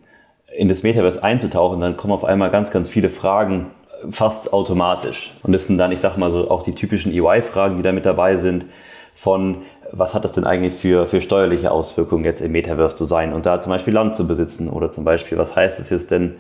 in 0.57 0.69
das 0.69 0.83
Metaverse 0.83 1.23
einzutauchen, 1.23 1.81
dann 1.81 1.97
kommen 1.97 2.13
auf 2.13 2.25
einmal 2.25 2.51
ganz, 2.51 2.71
ganz 2.71 2.89
viele 2.89 3.11
Fragen 3.11 3.67
fast 4.11 4.53
automatisch. 4.53 5.33
Und 5.43 5.53
das 5.53 5.67
sind 5.67 5.79
dann, 5.79 5.93
ich 5.93 6.01
sag 6.01 6.17
mal 6.17 6.31
so, 6.31 6.51
auch 6.51 6.63
die 6.63 6.75
typischen 6.75 7.13
EY-Fragen, 7.13 7.77
die 7.77 7.83
da 7.83 7.93
mit 7.93 8.07
dabei 8.07 8.37
sind, 8.37 8.67
von 9.15 9.63
was 9.93 10.15
hat 10.15 10.25
das 10.25 10.33
denn 10.33 10.45
eigentlich 10.45 10.75
für, 10.75 11.07
für 11.07 11.21
steuerliche 11.21 11.71
Auswirkungen 11.71 12.25
jetzt 12.25 12.41
im 12.41 12.53
Metaverse 12.53 12.97
zu 12.97 13.05
sein 13.05 13.33
und 13.33 13.47
da 13.47 13.61
zum 13.61 13.71
Beispiel 13.71 13.95
Land 13.95 14.17
zu 14.17 14.27
besitzen 14.27 14.69
oder 14.69 14.91
zum 14.91 15.05
Beispiel, 15.05 15.39
was 15.39 15.55
heißt 15.55 15.79
es 15.79 15.91
jetzt 15.91 16.11
denn, 16.11 16.35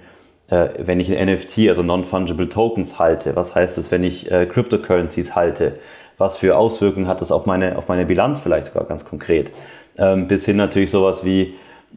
äh, 0.48 0.68
wenn 0.78 0.98
ich 0.98 1.16
ein 1.16 1.28
NFT, 1.28 1.68
also 1.68 1.82
Non-Fungible 1.82 2.48
Tokens 2.48 2.98
halte? 2.98 3.36
Was 3.36 3.54
heißt 3.54 3.78
es, 3.78 3.90
wenn 3.90 4.02
ich 4.02 4.30
äh, 4.30 4.46
Cryptocurrencies 4.46 5.34
halte? 5.34 5.78
Was 6.18 6.36
für 6.36 6.56
Auswirkungen 6.56 7.08
hat 7.08 7.20
das 7.20 7.32
auf 7.32 7.46
meine, 7.46 7.76
auf 7.76 7.88
meine 7.88 8.06
Bilanz 8.06 8.40
vielleicht 8.40 8.66
sogar 8.66 8.84
ganz 8.84 9.04
konkret? 9.04 9.52
Ähm, 9.98 10.28
bis 10.28 10.44
hin 10.44 10.56
natürlich 10.56 10.90
sowas 10.90 11.24
wie, 11.24 11.54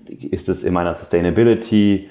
ist 0.07 0.50
es 0.50 0.63
in 0.63 0.74
meiner 0.74 0.93
Sustainability 0.93 2.09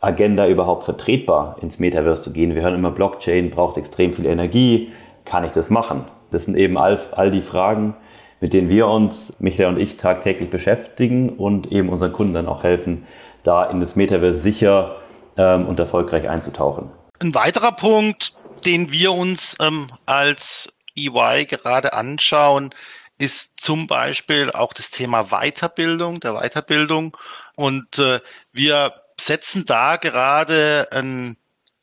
Agenda 0.00 0.46
überhaupt 0.46 0.84
vertretbar, 0.84 1.56
ins 1.60 1.78
Metaverse 1.78 2.22
zu 2.22 2.32
gehen? 2.32 2.54
Wir 2.54 2.62
hören 2.62 2.74
immer, 2.74 2.90
Blockchain 2.90 3.50
braucht 3.50 3.76
extrem 3.76 4.12
viel 4.12 4.26
Energie. 4.26 4.92
Kann 5.24 5.44
ich 5.44 5.52
das 5.52 5.70
machen? 5.70 6.04
Das 6.30 6.44
sind 6.44 6.56
eben 6.56 6.76
all, 6.76 6.98
all 7.12 7.30
die 7.30 7.42
Fragen, 7.42 7.94
mit 8.40 8.52
denen 8.52 8.68
wir 8.68 8.88
uns, 8.88 9.36
Michael 9.38 9.68
und 9.68 9.78
ich, 9.78 9.96
tagtäglich 9.96 10.50
beschäftigen 10.50 11.30
und 11.30 11.72
eben 11.72 11.88
unseren 11.88 12.12
Kunden 12.12 12.34
dann 12.34 12.48
auch 12.48 12.62
helfen, 12.62 13.06
da 13.42 13.64
in 13.64 13.80
das 13.80 13.96
Metaverse 13.96 14.40
sicher 14.40 14.96
ähm, 15.36 15.66
und 15.66 15.78
erfolgreich 15.78 16.28
einzutauchen. 16.28 16.90
Ein 17.20 17.34
weiterer 17.34 17.72
Punkt, 17.72 18.34
den 18.66 18.90
wir 18.92 19.12
uns 19.12 19.56
ähm, 19.60 19.88
als 20.06 20.73
EY 20.96 21.46
gerade 21.46 21.92
anschauen, 21.92 22.74
ist 23.18 23.52
zum 23.56 23.86
Beispiel 23.86 24.50
auch 24.50 24.72
das 24.72 24.90
Thema 24.90 25.24
Weiterbildung, 25.30 26.20
der 26.20 26.34
Weiterbildung. 26.34 27.16
Und 27.54 27.98
äh, 27.98 28.20
wir 28.52 28.94
setzen 29.20 29.64
da 29.64 29.96
gerade 29.96 30.88
ein 30.90 31.36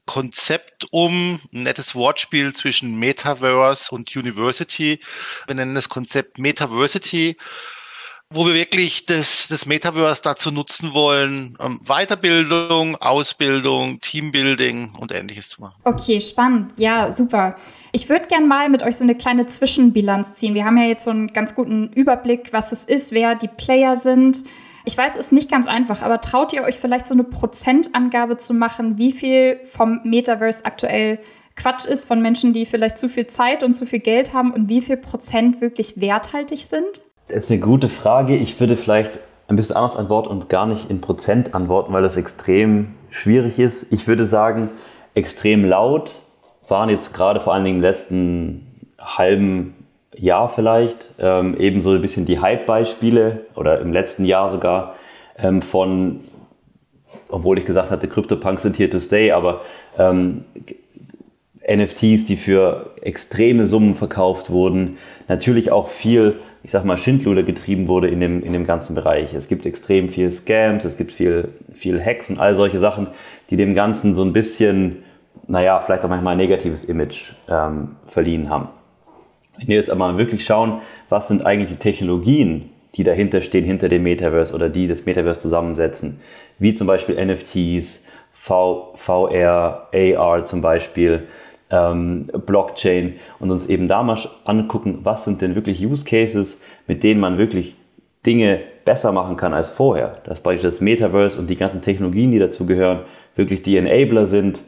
Konzept 0.05 0.87
um, 0.91 1.39
ein 1.53 1.63
nettes 1.63 1.95
Wortspiel 1.95 2.53
zwischen 2.53 2.99
Metaverse 2.99 3.93
und 3.93 4.13
University. 4.15 4.99
Wir 5.47 5.55
nennen 5.55 5.75
das 5.75 5.87
Konzept 5.87 6.37
Metaversity 6.37 7.37
wo 8.31 8.47
wir 8.47 8.53
wirklich 8.53 9.05
das, 9.05 9.47
das 9.49 9.65
Metaverse 9.65 10.21
dazu 10.23 10.51
nutzen 10.51 10.93
wollen, 10.93 11.57
um 11.59 11.79
Weiterbildung, 11.81 12.95
Ausbildung, 12.95 13.99
Teambuilding 13.99 14.95
und 14.97 15.11
ähnliches 15.11 15.49
zu 15.49 15.61
machen. 15.61 15.75
Okay, 15.83 16.19
spannend. 16.21 16.71
Ja, 16.77 17.11
super. 17.11 17.57
Ich 17.93 18.07
würde 18.07 18.27
gerne 18.27 18.47
mal 18.47 18.69
mit 18.69 18.83
euch 18.83 18.95
so 18.95 19.03
eine 19.03 19.15
kleine 19.15 19.45
Zwischenbilanz 19.45 20.35
ziehen. 20.35 20.53
Wir 20.53 20.63
haben 20.63 20.77
ja 20.77 20.85
jetzt 20.85 21.03
so 21.03 21.11
einen 21.11 21.33
ganz 21.33 21.55
guten 21.55 21.91
Überblick, 21.93 22.53
was 22.53 22.71
es 22.71 22.85
ist, 22.85 23.11
wer 23.11 23.35
die 23.35 23.49
Player 23.49 23.97
sind. 23.97 24.45
Ich 24.85 24.97
weiß, 24.97 25.15
es 25.15 25.25
ist 25.25 25.31
nicht 25.33 25.51
ganz 25.51 25.67
einfach, 25.67 26.01
aber 26.01 26.21
traut 26.21 26.53
ihr 26.53 26.63
euch 26.63 26.75
vielleicht 26.79 27.05
so 27.05 27.13
eine 27.13 27.25
Prozentangabe 27.25 28.37
zu 28.37 28.53
machen, 28.53 28.97
wie 28.97 29.11
viel 29.11 29.59
vom 29.65 29.99
Metaverse 30.05 30.65
aktuell 30.65 31.19
Quatsch 31.57 31.85
ist 31.85 32.05
von 32.05 32.21
Menschen, 32.21 32.53
die 32.53 32.65
vielleicht 32.65 32.97
zu 32.97 33.09
viel 33.09 33.27
Zeit 33.27 33.61
und 33.61 33.73
zu 33.73 33.85
viel 33.85 33.99
Geld 33.99 34.33
haben 34.33 34.51
und 34.51 34.69
wie 34.69 34.81
viel 34.81 34.97
Prozent 34.97 35.59
wirklich 35.59 35.99
werthaltig 35.99 36.65
sind? 36.65 37.03
Das 37.27 37.43
ist 37.43 37.51
eine 37.51 37.59
gute 37.59 37.89
Frage. 37.89 38.37
Ich 38.37 38.57
würde 38.59 38.77
vielleicht 38.77 39.19
ein 39.49 39.57
bisschen 39.57 39.75
anders 39.75 39.97
antworten 39.97 40.29
und 40.29 40.47
gar 40.47 40.65
nicht 40.65 40.89
in 40.89 41.01
Prozent 41.01 41.53
antworten, 41.53 41.91
weil 41.91 42.03
das 42.03 42.15
extrem 42.15 42.93
schwierig 43.09 43.59
ist. 43.59 43.91
Ich 43.91 44.07
würde 44.07 44.25
sagen, 44.25 44.69
extrem 45.13 45.65
laut 45.65 46.21
waren 46.67 46.89
jetzt 46.89 47.13
gerade 47.13 47.39
vor 47.39 47.53
allen 47.53 47.63
Dingen 47.63 47.77
im 47.77 47.81
letzten 47.81 48.87
halben 48.99 49.75
Jahr 50.15 50.49
vielleicht 50.49 51.09
ähm, 51.19 51.55
ebenso 51.57 51.91
ein 51.91 52.01
bisschen 52.01 52.25
die 52.25 52.39
Hype-Beispiele 52.39 53.45
oder 53.55 53.79
im 53.79 53.93
letzten 53.93 54.25
Jahr 54.25 54.51
sogar 54.51 54.95
ähm, 55.37 55.61
von, 55.61 56.21
obwohl 57.29 57.57
ich 57.57 57.65
gesagt 57.65 57.91
hatte, 57.91 58.07
CryptoPunks 58.07 58.61
sind 58.63 58.77
here 58.77 58.89
to 58.89 58.99
stay, 58.99 59.31
aber 59.31 59.61
ähm, 59.97 60.45
NFTs, 61.67 62.25
die 62.25 62.37
für 62.37 62.91
extreme 63.01 63.67
Summen 63.67 63.95
verkauft 63.95 64.49
wurden, 64.49 64.97
natürlich 65.27 65.71
auch 65.71 65.87
viel 65.87 66.39
ich 66.63 66.71
sag 66.71 66.85
mal, 66.85 66.97
Schindluder 66.97 67.43
getrieben 67.43 67.87
wurde 67.87 68.07
in 68.07 68.19
dem, 68.19 68.43
in 68.43 68.53
dem 68.53 68.67
ganzen 68.67 68.93
Bereich. 68.93 69.33
Es 69.33 69.47
gibt 69.47 69.65
extrem 69.65 70.09
viel 70.09 70.31
Scams, 70.31 70.85
es 70.85 70.95
gibt 70.95 71.11
viel, 71.11 71.49
viel 71.73 72.03
Hacks 72.03 72.29
und 72.29 72.39
all 72.39 72.55
solche 72.55 72.79
Sachen, 72.79 73.07
die 73.49 73.57
dem 73.57 73.73
Ganzen 73.73 74.13
so 74.13 74.23
ein 74.23 74.33
bisschen, 74.33 75.03
naja, 75.47 75.81
vielleicht 75.81 76.03
auch 76.03 76.09
manchmal 76.09 76.33
ein 76.33 76.37
negatives 76.37 76.85
Image 76.85 77.33
ähm, 77.49 77.95
verliehen 78.07 78.49
haben. 78.49 78.69
Wenn 79.57 79.67
wir 79.67 79.75
jetzt 79.75 79.89
aber 79.89 80.17
wirklich 80.17 80.45
schauen, 80.45 80.81
was 81.09 81.27
sind 81.27 81.45
eigentlich 81.45 81.69
die 81.69 81.75
Technologien, 81.75 82.69
die 82.95 83.03
dahinter 83.03 83.41
stehen, 83.41 83.65
hinter 83.65 83.89
dem 83.89 84.03
Metaverse 84.03 84.53
oder 84.53 84.69
die 84.69 84.87
das 84.87 85.05
Metaverse 85.05 85.41
zusammensetzen, 85.41 86.19
wie 86.59 86.73
zum 86.73 86.87
Beispiel 86.87 87.23
NFTs, 87.23 88.05
v, 88.31 88.93
VR, 88.95 89.87
AR 89.93 90.45
zum 90.45 90.61
Beispiel, 90.61 91.27
ähm, 91.69 92.27
Blockchain 92.45 93.15
und 93.39 93.51
uns 93.51 93.67
eben 93.67 93.87
da 93.87 94.03
mal 94.03 94.17
angucken, 94.43 94.99
was 95.03 95.25
sind 95.25 95.41
denn 95.41 95.55
wirklich 95.55 95.85
Use 95.85 96.05
Cases, 96.05 96.61
mit 96.87 97.03
denen 97.03 97.19
man 97.19 97.37
wirklich 97.37 97.75
Dinge 98.25 98.59
besser 98.85 99.11
machen 99.11 99.37
kann 99.37 99.53
als 99.53 99.69
vorher. 99.69 100.17
Dass 100.25 100.41
beispielsweise 100.41 100.75
das 100.77 100.81
Metaverse 100.81 101.39
und 101.39 101.49
die 101.49 101.55
ganzen 101.55 101.81
Technologien, 101.81 102.31
die 102.31 102.39
dazu 102.39 102.65
gehören, 102.65 103.01
wirklich 103.35 103.63
die 103.63 103.77
Enabler 103.77 104.27
sind, 104.27 104.63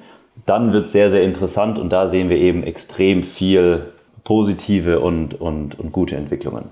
dann 0.45 0.73
wird 0.73 0.85
es 0.85 0.91
sehr, 0.91 1.11
sehr 1.11 1.23
interessant 1.23 1.79
und 1.79 1.89
da 1.89 2.09
sehen 2.09 2.29
wir 2.29 2.37
eben 2.37 2.63
extrem 2.63 3.23
viel 3.23 3.93
positive 4.23 4.99
und, 4.99 5.39
und, 5.39 5.79
und 5.79 5.91
gute 5.91 6.15
Entwicklungen. 6.15 6.65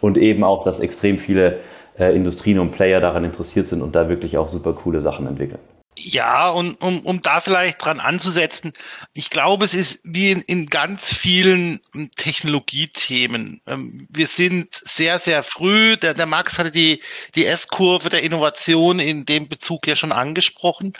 Und 0.00 0.18
eben 0.18 0.42
auch, 0.42 0.64
dass 0.64 0.80
extrem 0.80 1.18
viele 1.18 1.60
äh, 1.98 2.14
Industrien 2.14 2.58
und 2.58 2.72
Player 2.72 3.00
daran 3.00 3.24
interessiert 3.24 3.68
sind 3.68 3.82
und 3.82 3.94
da 3.94 4.08
wirklich 4.08 4.36
auch 4.36 4.48
super 4.48 4.72
coole 4.72 5.00
Sachen 5.00 5.26
entwickeln. 5.26 5.60
Ja, 5.98 6.48
und 6.50 6.80
um, 6.80 7.00
um 7.00 7.20
da 7.20 7.42
vielleicht 7.42 7.84
dran 7.84 8.00
anzusetzen, 8.00 8.72
ich 9.12 9.28
glaube, 9.28 9.66
es 9.66 9.74
ist 9.74 10.00
wie 10.04 10.30
in, 10.30 10.40
in 10.40 10.66
ganz 10.66 11.12
vielen 11.12 11.80
hm, 11.92 12.10
Technologiethemen. 12.16 13.60
Ähm, 13.66 14.08
wir 14.10 14.26
sind 14.26 14.74
sehr, 14.74 15.18
sehr 15.18 15.42
früh. 15.42 15.98
Der, 15.98 16.14
der 16.14 16.26
Max 16.26 16.58
hatte 16.58 16.72
die, 16.72 17.02
die 17.34 17.44
S-Kurve 17.44 18.08
der 18.08 18.22
Innovation 18.22 19.00
in 19.00 19.26
dem 19.26 19.48
Bezug 19.48 19.86
ja 19.86 19.94
schon 19.94 20.12
angesprochen. 20.12 20.94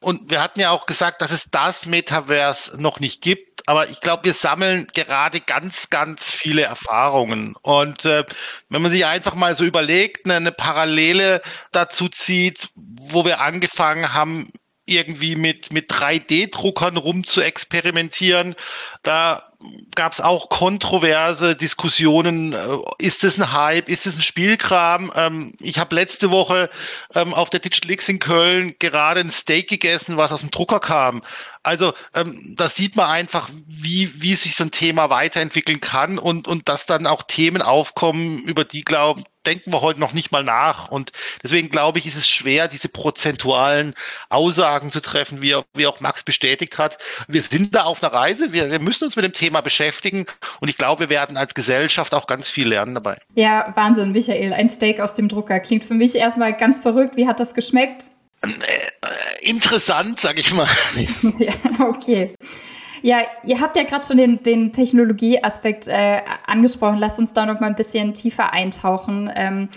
Und 0.00 0.30
wir 0.30 0.42
hatten 0.42 0.60
ja 0.60 0.70
auch 0.70 0.86
gesagt, 0.86 1.20
dass 1.20 1.30
es 1.30 1.50
das 1.50 1.84
Metaverse 1.84 2.80
noch 2.80 3.00
nicht 3.00 3.20
gibt. 3.20 3.68
Aber 3.68 3.88
ich 3.88 4.00
glaube, 4.00 4.24
wir 4.24 4.32
sammeln 4.32 4.86
gerade 4.94 5.40
ganz, 5.40 5.90
ganz 5.90 6.30
viele 6.32 6.62
Erfahrungen. 6.62 7.54
Und 7.60 8.06
äh, 8.06 8.24
wenn 8.70 8.80
man 8.80 8.90
sich 8.90 9.04
einfach 9.04 9.34
mal 9.34 9.54
so 9.56 9.64
überlegt, 9.64 10.24
eine, 10.24 10.36
eine 10.36 10.52
Parallele 10.52 11.42
dazu 11.70 12.08
zieht, 12.08 12.70
wo 12.74 13.26
wir 13.26 13.40
angefangen 13.40 14.14
haben, 14.14 14.50
irgendwie 14.86 15.36
mit, 15.36 15.72
mit 15.72 15.90
3D-Druckern 15.90 16.96
rum 16.96 17.24
zu 17.24 17.42
experimentieren. 17.42 18.56
Da 19.02 19.49
gab 19.94 20.12
es 20.12 20.20
auch 20.20 20.48
kontroverse 20.48 21.54
Diskussionen. 21.54 22.52
Äh, 22.52 22.78
ist 22.98 23.24
es 23.24 23.38
ein 23.38 23.52
Hype? 23.52 23.88
Ist 23.88 24.06
es 24.06 24.16
ein 24.16 24.22
Spielkram? 24.22 25.12
Ähm, 25.14 25.52
ich 25.60 25.78
habe 25.78 25.94
letzte 25.94 26.30
Woche 26.30 26.70
ähm, 27.14 27.34
auf 27.34 27.50
der 27.50 27.60
Digital 27.60 27.90
X 27.90 28.08
in 28.08 28.18
Köln 28.18 28.74
gerade 28.78 29.20
ein 29.20 29.30
Steak 29.30 29.68
gegessen, 29.68 30.16
was 30.16 30.32
aus 30.32 30.40
dem 30.40 30.50
Drucker 30.50 30.80
kam. 30.80 31.22
Also 31.62 31.92
ähm, 32.14 32.54
da 32.56 32.68
sieht 32.68 32.96
man 32.96 33.06
einfach, 33.06 33.50
wie, 33.66 34.22
wie 34.22 34.34
sich 34.34 34.56
so 34.56 34.64
ein 34.64 34.70
Thema 34.70 35.10
weiterentwickeln 35.10 35.80
kann 35.80 36.18
und, 36.18 36.48
und 36.48 36.68
dass 36.70 36.86
dann 36.86 37.06
auch 37.06 37.22
Themen 37.22 37.60
aufkommen, 37.60 38.44
über 38.44 38.64
die 38.64 38.82
glauben, 38.82 39.24
denken 39.46 39.72
wir 39.72 39.80
heute 39.80 40.00
noch 40.00 40.12
nicht 40.12 40.32
mal 40.32 40.44
nach. 40.44 40.88
Und 40.88 41.12
deswegen 41.42 41.68
glaube 41.68 41.98
ich, 41.98 42.06
ist 42.06 42.16
es 42.16 42.28
schwer, 42.28 42.68
diese 42.68 42.88
prozentualen 42.88 43.94
Aussagen 44.28 44.90
zu 44.90 45.00
treffen, 45.02 45.42
wie, 45.42 45.56
wie 45.74 45.86
auch 45.86 46.00
Max 46.00 46.22
bestätigt 46.22 46.78
hat. 46.78 46.98
Wir 47.28 47.42
sind 47.42 47.74
da 47.74 47.84
auf 47.84 48.02
einer 48.02 48.12
Reise. 48.12 48.52
Wir, 48.52 48.70
wir 48.70 48.80
müssen 48.80 49.04
uns 49.04 49.16
mit 49.16 49.24
dem 49.24 49.32
Thema 49.32 49.49
beschäftigen. 49.62 50.26
Und 50.60 50.68
ich 50.68 50.76
glaube, 50.76 51.00
wir 51.00 51.08
werden 51.10 51.36
als 51.36 51.54
Gesellschaft 51.54 52.14
auch 52.14 52.26
ganz 52.26 52.48
viel 52.48 52.68
lernen 52.68 52.94
dabei. 52.94 53.18
Ja, 53.34 53.72
Wahnsinn, 53.74 54.12
Michael. 54.12 54.52
Ein 54.52 54.68
Steak 54.68 55.00
aus 55.00 55.14
dem 55.14 55.28
Drucker 55.28 55.60
klingt 55.60 55.84
für 55.84 55.94
mich 55.94 56.14
erstmal 56.14 56.56
ganz 56.56 56.80
verrückt. 56.80 57.16
Wie 57.16 57.26
hat 57.26 57.40
das 57.40 57.54
geschmeckt? 57.54 58.10
Äh, 58.42 58.48
äh, 58.48 59.50
interessant, 59.50 60.20
sag 60.20 60.38
ich 60.38 60.54
mal. 60.54 60.68
ja, 61.38 61.52
okay. 61.80 62.34
Ja, 63.02 63.22
ihr 63.44 63.60
habt 63.60 63.76
ja 63.76 63.82
gerade 63.82 64.04
schon 64.04 64.18
den, 64.18 64.42
den 64.42 64.72
Technologieaspekt 64.72 65.88
äh, 65.88 66.20
angesprochen. 66.46 66.98
Lasst 66.98 67.18
uns 67.18 67.32
da 67.32 67.46
noch 67.46 67.60
mal 67.60 67.66
ein 67.66 67.74
bisschen 67.74 68.14
tiefer 68.14 68.52
eintauchen. 68.52 69.30
Ähm, 69.34 69.68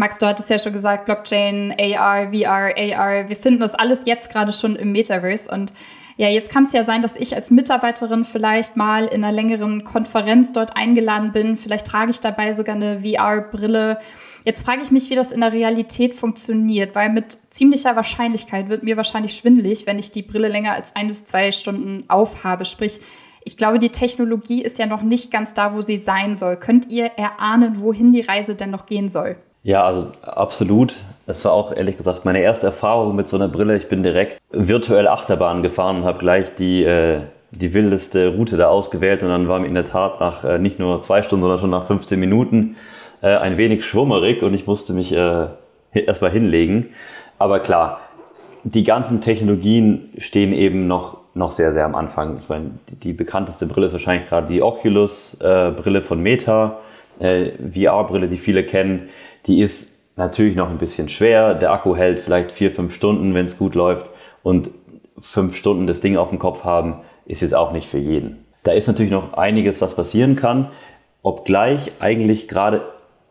Max, 0.00 0.20
du 0.20 0.28
hattest 0.28 0.48
ja 0.48 0.60
schon 0.60 0.72
gesagt, 0.72 1.06
Blockchain, 1.06 1.74
AR, 1.76 2.32
VR, 2.32 2.72
AR. 2.76 3.28
Wir 3.28 3.34
finden 3.34 3.58
das 3.58 3.74
alles 3.74 4.06
jetzt 4.06 4.30
gerade 4.30 4.52
schon 4.52 4.76
im 4.76 4.92
Metaverse. 4.92 5.50
Und 5.50 5.72
ja, 6.16 6.28
jetzt 6.28 6.52
kann 6.52 6.62
es 6.62 6.72
ja 6.72 6.84
sein, 6.84 7.02
dass 7.02 7.16
ich 7.16 7.34
als 7.34 7.50
Mitarbeiterin 7.50 8.24
vielleicht 8.24 8.76
mal 8.76 9.06
in 9.06 9.24
einer 9.24 9.32
längeren 9.32 9.82
Konferenz 9.82 10.52
dort 10.52 10.76
eingeladen 10.76 11.32
bin. 11.32 11.56
Vielleicht 11.56 11.88
trage 11.88 12.12
ich 12.12 12.20
dabei 12.20 12.52
sogar 12.52 12.76
eine 12.76 13.00
VR-Brille. 13.00 13.98
Jetzt 14.44 14.64
frage 14.64 14.82
ich 14.82 14.92
mich, 14.92 15.10
wie 15.10 15.16
das 15.16 15.32
in 15.32 15.40
der 15.40 15.52
Realität 15.52 16.14
funktioniert, 16.14 16.94
weil 16.94 17.10
mit 17.10 17.36
ziemlicher 17.50 17.96
Wahrscheinlichkeit 17.96 18.68
wird 18.68 18.84
mir 18.84 18.96
wahrscheinlich 18.96 19.34
schwindlig, 19.34 19.88
wenn 19.88 19.98
ich 19.98 20.12
die 20.12 20.22
Brille 20.22 20.46
länger 20.46 20.74
als 20.74 20.94
ein 20.94 21.08
bis 21.08 21.24
zwei 21.24 21.50
Stunden 21.50 22.04
aufhabe. 22.06 22.64
Sprich, 22.64 23.00
ich 23.44 23.56
glaube, 23.56 23.80
die 23.80 23.90
Technologie 23.90 24.62
ist 24.62 24.78
ja 24.78 24.86
noch 24.86 25.02
nicht 25.02 25.32
ganz 25.32 25.54
da, 25.54 25.74
wo 25.74 25.80
sie 25.80 25.96
sein 25.96 26.36
soll. 26.36 26.56
Könnt 26.56 26.88
ihr 26.88 27.06
erahnen, 27.06 27.80
wohin 27.80 28.12
die 28.12 28.20
Reise 28.20 28.54
denn 28.54 28.70
noch 28.70 28.86
gehen 28.86 29.08
soll? 29.08 29.38
Ja, 29.68 29.84
also 29.84 30.06
absolut. 30.22 30.96
Das 31.26 31.44
war 31.44 31.52
auch 31.52 31.76
ehrlich 31.76 31.98
gesagt 31.98 32.24
meine 32.24 32.40
erste 32.40 32.68
Erfahrung 32.68 33.14
mit 33.14 33.28
so 33.28 33.36
einer 33.36 33.48
Brille. 33.48 33.76
Ich 33.76 33.90
bin 33.90 34.02
direkt 34.02 34.40
virtuell 34.50 35.06
Achterbahn 35.06 35.60
gefahren 35.60 35.96
und 35.98 36.04
habe 36.04 36.18
gleich 36.18 36.54
die, 36.54 36.84
äh, 36.84 37.20
die 37.50 37.74
wildeste 37.74 38.28
Route 38.28 38.56
da 38.56 38.68
ausgewählt. 38.68 39.22
Und 39.22 39.28
dann 39.28 39.46
war 39.46 39.58
mir 39.58 39.66
in 39.66 39.74
der 39.74 39.84
Tat 39.84 40.20
nach 40.20 40.42
äh, 40.42 40.58
nicht 40.58 40.78
nur 40.78 41.02
zwei 41.02 41.20
Stunden, 41.20 41.42
sondern 41.42 41.60
schon 41.60 41.68
nach 41.68 41.86
15 41.86 42.18
Minuten 42.18 42.76
äh, 43.20 43.26
ein 43.36 43.58
wenig 43.58 43.84
schwummerig 43.84 44.42
und 44.42 44.54
ich 44.54 44.66
musste 44.66 44.94
mich 44.94 45.12
äh, 45.12 45.48
erstmal 45.92 46.30
hinlegen. 46.30 46.94
Aber 47.38 47.60
klar, 47.60 48.00
die 48.64 48.84
ganzen 48.84 49.20
Technologien 49.20 50.14
stehen 50.16 50.54
eben 50.54 50.86
noch, 50.86 51.18
noch 51.34 51.52
sehr, 51.52 51.74
sehr 51.74 51.84
am 51.84 51.94
Anfang. 51.94 52.38
Ich 52.38 52.48
meine, 52.48 52.70
die, 52.88 52.96
die 52.96 53.12
bekannteste 53.12 53.66
Brille 53.66 53.88
ist 53.88 53.92
wahrscheinlich 53.92 54.30
gerade 54.30 54.46
die 54.46 54.62
Oculus-Brille 54.62 55.98
äh, 55.98 56.02
von 56.02 56.20
Meta, 56.22 56.78
äh, 57.20 57.50
VR-Brille, 57.70 58.28
die 58.28 58.38
viele 58.38 58.64
kennen. 58.64 59.10
Die 59.46 59.60
ist 59.60 59.92
natürlich 60.16 60.56
noch 60.56 60.68
ein 60.68 60.78
bisschen 60.78 61.08
schwer. 61.08 61.54
Der 61.54 61.72
Akku 61.72 61.96
hält 61.96 62.18
vielleicht 62.18 62.52
vier, 62.52 62.70
fünf 62.70 62.94
Stunden, 62.94 63.34
wenn 63.34 63.46
es 63.46 63.58
gut 63.58 63.74
läuft. 63.74 64.10
Und 64.42 64.70
fünf 65.18 65.56
Stunden 65.56 65.86
das 65.86 66.00
Ding 66.00 66.16
auf 66.16 66.30
dem 66.30 66.38
Kopf 66.38 66.64
haben, 66.64 67.00
ist 67.26 67.42
jetzt 67.42 67.54
auch 67.54 67.72
nicht 67.72 67.88
für 67.88 67.98
jeden. 67.98 68.44
Da 68.62 68.72
ist 68.72 68.86
natürlich 68.86 69.12
noch 69.12 69.34
einiges, 69.34 69.80
was 69.80 69.94
passieren 69.94 70.36
kann, 70.36 70.70
obgleich 71.22 71.92
eigentlich 72.00 72.48
gerade 72.48 72.82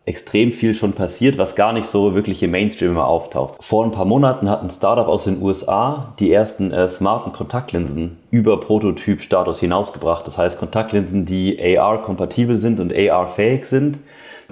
extrem 0.06 0.54
viel 0.54 0.74
schon 0.74 0.94
passiert, 0.94 1.38
was 1.38 1.56
gar 1.56 1.74
nicht 1.74 1.88
so 1.88 2.16
wirklich 2.16 2.42
im 2.42 2.52
Mainstream 2.52 2.92
immer 2.92 3.08
auftaucht. 3.08 3.62
Vor 3.62 3.84
ein 3.84 3.92
paar 3.92 4.06
Monaten 4.06 4.50
hat 4.50 4.64
ein 4.64 4.70
Startup 4.70 5.08
aus 5.08 5.26
den 5.26 5.42
USA 5.42 6.14
die 6.20 6.32
ersten 6.32 6.72
äh, 6.72 6.88
smarten 6.88 7.34
Kontaktlinsen 7.34 8.18
über 8.32 8.58
Prototyp-Status 8.60 9.60
hinausgebracht. 9.60 10.26
Das 10.26 10.38
heißt 10.38 10.60
Kontaktlinsen, 10.60 11.26
die 11.26 11.60
AR-kompatibel 11.78 12.58
sind 12.58 12.80
und 12.80 12.94
AR-fähig 12.94 13.66
sind. 13.66 14.00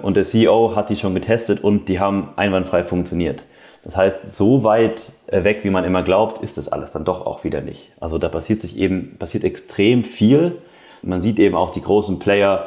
Und 0.02 0.16
der 0.16 0.24
CEO 0.24 0.74
hat 0.76 0.90
die 0.90 0.96
schon 0.96 1.14
getestet 1.14 1.62
und 1.62 1.88
die 1.88 2.00
haben 2.00 2.30
einwandfrei 2.36 2.84
funktioniert. 2.84 3.44
Das 3.82 3.96
heißt, 3.96 4.34
so 4.34 4.64
weit 4.64 5.12
äh, 5.28 5.44
weg, 5.44 5.60
wie 5.62 5.70
man 5.70 5.84
immer 5.84 6.02
glaubt, 6.02 6.42
ist 6.42 6.58
das 6.58 6.68
alles 6.68 6.92
dann 6.92 7.04
doch 7.04 7.24
auch 7.24 7.44
wieder 7.44 7.60
nicht. 7.60 7.92
Also 8.00 8.18
da 8.18 8.28
passiert 8.28 8.60
sich 8.60 8.76
eben, 8.76 9.16
passiert 9.18 9.44
extrem 9.44 10.02
viel. 10.02 10.60
Man 11.02 11.22
sieht 11.22 11.38
eben 11.38 11.54
auch 11.54 11.70
die 11.70 11.82
großen 11.82 12.18
Player, 12.18 12.66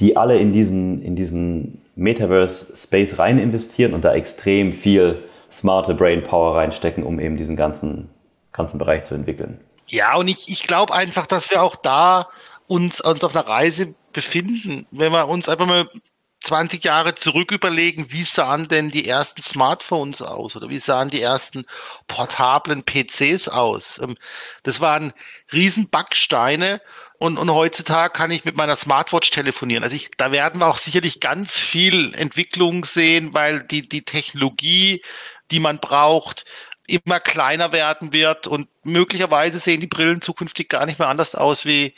die 0.00 0.16
alle 0.16 0.38
in 0.38 0.52
diesen, 0.52 1.02
in 1.02 1.14
diesen 1.14 1.82
Metaverse-Space 1.94 3.18
rein 3.18 3.38
investieren 3.38 3.94
und 3.94 4.04
da 4.04 4.12
extrem 4.14 4.72
viel 4.72 5.22
smarte 5.50 5.94
Brainpower 5.94 6.56
reinstecken, 6.56 7.04
um 7.04 7.20
eben 7.20 7.36
diesen 7.36 7.56
ganzen, 7.56 8.10
ganzen 8.52 8.78
Bereich 8.78 9.04
zu 9.04 9.14
entwickeln. 9.14 9.60
Ja, 9.86 10.16
und 10.16 10.28
ich, 10.28 10.48
ich 10.48 10.64
glaube 10.64 10.92
einfach, 10.92 11.26
dass 11.26 11.50
wir 11.50 11.62
auch 11.62 11.76
da 11.76 12.28
uns, 12.66 13.00
uns 13.00 13.22
auf 13.22 13.36
einer 13.36 13.46
Reise 13.46 13.94
befinden. 14.12 14.86
Wenn 14.90 15.12
wir 15.12 15.28
uns 15.28 15.48
einfach 15.48 15.66
mal 15.66 15.88
20 16.46 16.84
Jahre 16.84 17.14
zurück 17.16 17.50
überlegen, 17.50 18.06
wie 18.10 18.22
sahen 18.22 18.68
denn 18.68 18.90
die 18.90 19.08
ersten 19.08 19.42
Smartphones 19.42 20.22
aus 20.22 20.54
oder 20.54 20.68
wie 20.68 20.78
sahen 20.78 21.08
die 21.08 21.20
ersten 21.20 21.66
portablen 22.06 22.84
PCs 22.84 23.48
aus? 23.48 23.98
Ähm, 23.98 24.16
das 24.62 24.80
waren 24.80 25.12
riesen 25.52 25.90
Backsteine 25.90 26.80
und, 27.18 27.36
und 27.36 27.50
heutzutage 27.50 28.12
kann 28.12 28.30
ich 28.30 28.44
mit 28.44 28.56
meiner 28.56 28.76
Smartwatch 28.76 29.30
telefonieren. 29.30 29.82
Also 29.82 29.96
ich, 29.96 30.10
da 30.16 30.30
werden 30.30 30.60
wir 30.60 30.68
auch 30.68 30.78
sicherlich 30.78 31.18
ganz 31.20 31.58
viel 31.58 32.14
Entwicklung 32.14 32.84
sehen, 32.84 33.34
weil 33.34 33.64
die, 33.64 33.88
die 33.88 34.04
Technologie, 34.04 35.02
die 35.50 35.60
man 35.60 35.80
braucht, 35.80 36.44
immer 36.86 37.18
kleiner 37.18 37.72
werden 37.72 38.12
wird 38.12 38.46
und 38.46 38.68
möglicherweise 38.84 39.58
sehen 39.58 39.80
die 39.80 39.88
Brillen 39.88 40.22
zukünftig 40.22 40.68
gar 40.68 40.86
nicht 40.86 41.00
mehr 41.00 41.08
anders 41.08 41.34
aus 41.34 41.64
wie, 41.64 41.94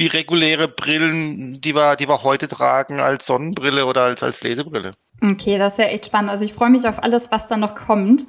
wie 0.00 0.06
reguläre 0.06 0.66
Brillen, 0.66 1.60
die 1.60 1.74
wir, 1.74 1.94
die 1.94 2.08
wir 2.08 2.22
heute 2.22 2.48
tragen 2.48 3.00
als 3.00 3.26
Sonnenbrille 3.26 3.84
oder 3.84 4.04
als, 4.04 4.22
als 4.22 4.42
Lesebrille. 4.42 4.92
Okay, 5.22 5.58
das 5.58 5.74
ist 5.74 5.78
ja 5.78 5.84
echt 5.84 6.06
spannend. 6.06 6.30
Also 6.30 6.42
ich 6.46 6.54
freue 6.54 6.70
mich 6.70 6.88
auf 6.88 7.02
alles, 7.02 7.30
was 7.30 7.46
da 7.46 7.58
noch 7.58 7.74
kommt. 7.74 8.26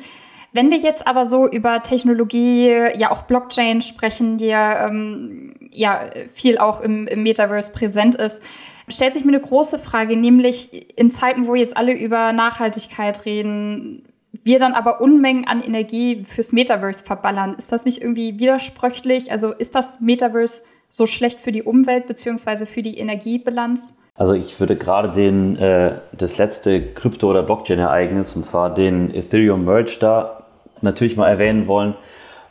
Wenn 0.51 0.69
wir 0.69 0.77
jetzt 0.77 1.07
aber 1.07 1.23
so 1.23 1.47
über 1.47 1.81
Technologie, 1.81 2.67
ja 2.97 3.09
auch 3.09 3.21
Blockchain 3.21 3.79
sprechen, 3.79 4.37
die 4.37 4.47
ja, 4.47 4.85
ähm, 4.85 5.55
ja 5.71 6.09
viel 6.29 6.57
auch 6.57 6.81
im, 6.81 7.07
im 7.07 7.23
Metaverse 7.23 7.71
präsent 7.71 8.15
ist, 8.15 8.43
stellt 8.89 9.13
sich 9.13 9.23
mir 9.23 9.31
eine 9.31 9.39
große 9.39 9.79
Frage, 9.79 10.17
nämlich 10.17 10.97
in 10.97 11.09
Zeiten, 11.09 11.47
wo 11.47 11.55
jetzt 11.55 11.77
alle 11.77 11.93
über 11.93 12.33
Nachhaltigkeit 12.33 13.25
reden, 13.25 14.03
wir 14.43 14.59
dann 14.59 14.73
aber 14.73 14.99
Unmengen 14.99 15.47
an 15.47 15.63
Energie 15.63 16.25
fürs 16.25 16.51
Metaverse 16.51 17.05
verballern. 17.05 17.53
Ist 17.53 17.71
das 17.71 17.85
nicht 17.85 18.01
irgendwie 18.01 18.39
widersprüchlich? 18.39 19.31
Also 19.31 19.53
ist 19.53 19.73
das 19.75 20.01
Metaverse 20.01 20.63
so 20.91 21.07
schlecht 21.07 21.39
für 21.39 21.51
die 21.51 21.63
Umwelt 21.63 22.05
beziehungsweise 22.05 22.67
für 22.67 22.83
die 22.83 23.00
Energiebilanz? 23.00 23.98
Also 24.13 24.33
ich 24.33 24.60
würde 24.60 24.75
gerade 24.75 25.10
den, 25.10 25.57
äh, 25.57 25.93
das 26.12 26.38
letzte 26.38 26.93
Krypto- 26.93 27.29
oder 27.29 27.41
Blockchain-Ereignis, 27.41 28.36
und 28.36 28.45
zwar 28.45 28.71
den 28.71 29.12
Ethereum 29.15 29.65
Merge 29.65 29.98
da 30.00 30.43
natürlich 30.81 31.15
mal 31.15 31.29
erwähnen 31.29 31.67
wollen, 31.67 31.95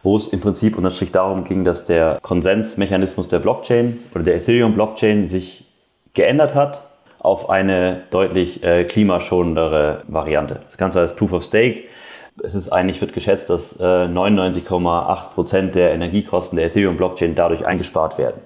wo 0.02 0.16
es 0.16 0.28
im 0.28 0.40
Prinzip 0.40 0.76
unterm 0.76 0.92
Strich 0.92 1.12
darum 1.12 1.44
ging, 1.44 1.64
dass 1.64 1.85
der 1.85 2.18
Konsensmechanismus 2.23 3.28
der 3.28 3.38
Blockchain 3.38 4.00
oder 4.14 4.25
der 4.25 4.37
Ethereum-Blockchain 4.37 5.28
sich 5.28 5.66
geändert 6.14 6.54
hat 6.54 6.82
auf 7.18 7.50
eine 7.50 8.04
deutlich 8.11 8.64
äh, 8.64 8.85
klimaschonendere 8.85 10.02
Variante. 10.09 10.61
Das 10.66 10.78
Ganze 10.78 11.02
heißt 11.02 11.16
Proof 11.16 11.35
of 11.35 11.44
Stake. 11.44 11.82
Es 12.42 12.54
ist 12.54 12.70
eigentlich, 12.70 13.00
wird 13.00 13.12
geschätzt, 13.12 13.50
dass 13.50 13.78
äh, 13.78 13.82
99,8 13.82 15.30
Prozent 15.34 15.75
der 15.75 15.93
Energiekosten 15.93 16.56
der 16.56 16.67
Ethereum-Blockchain 16.67 17.34
dadurch 17.34 17.67
eingespart 17.67 18.19
werden. 18.19 18.41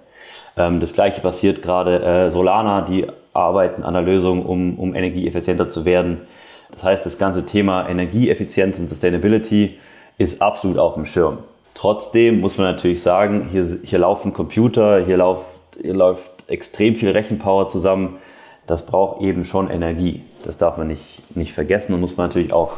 Ähm, 0.56 0.80
das 0.80 0.92
gleiche 0.92 1.20
passiert 1.20 1.62
gerade 1.62 2.02
äh, 2.02 2.30
Solana, 2.30 2.82
die 2.82 3.06
arbeiten 3.32 3.82
an 3.82 3.94
der 3.94 4.02
Lösung, 4.02 4.44
um, 4.44 4.78
um 4.78 4.94
energieeffizienter 4.94 5.68
zu 5.68 5.84
werden. 5.84 6.22
Das 6.70 6.84
heißt, 6.84 7.06
das 7.06 7.18
ganze 7.18 7.46
Thema 7.46 7.88
Energieeffizienz 7.88 8.78
und 8.80 8.88
Sustainability 8.88 9.78
ist 10.18 10.42
absolut 10.42 10.78
auf 10.78 10.94
dem 10.94 11.06
Schirm. 11.06 11.38
Trotzdem 11.74 12.40
muss 12.40 12.56
man 12.56 12.68
natürlich 12.68 13.02
sagen, 13.02 13.48
hier, 13.50 13.64
hier 13.84 13.98
laufen 13.98 14.32
Computer, 14.32 15.04
hier 15.04 15.16
läuft, 15.16 15.44
hier 15.80 15.94
läuft 15.94 16.30
extrem 16.48 16.94
viel 16.94 17.10
Rechenpower 17.10 17.68
zusammen. 17.68 18.18
Das 18.66 18.86
braucht 18.86 19.20
eben 19.20 19.44
schon 19.44 19.68
Energie. 19.68 20.22
Das 20.44 20.56
darf 20.56 20.78
man 20.78 20.86
nicht, 20.86 21.36
nicht 21.36 21.52
vergessen 21.52 21.94
und 21.94 22.00
muss 22.00 22.16
man 22.16 22.28
natürlich 22.28 22.52
auch, 22.52 22.72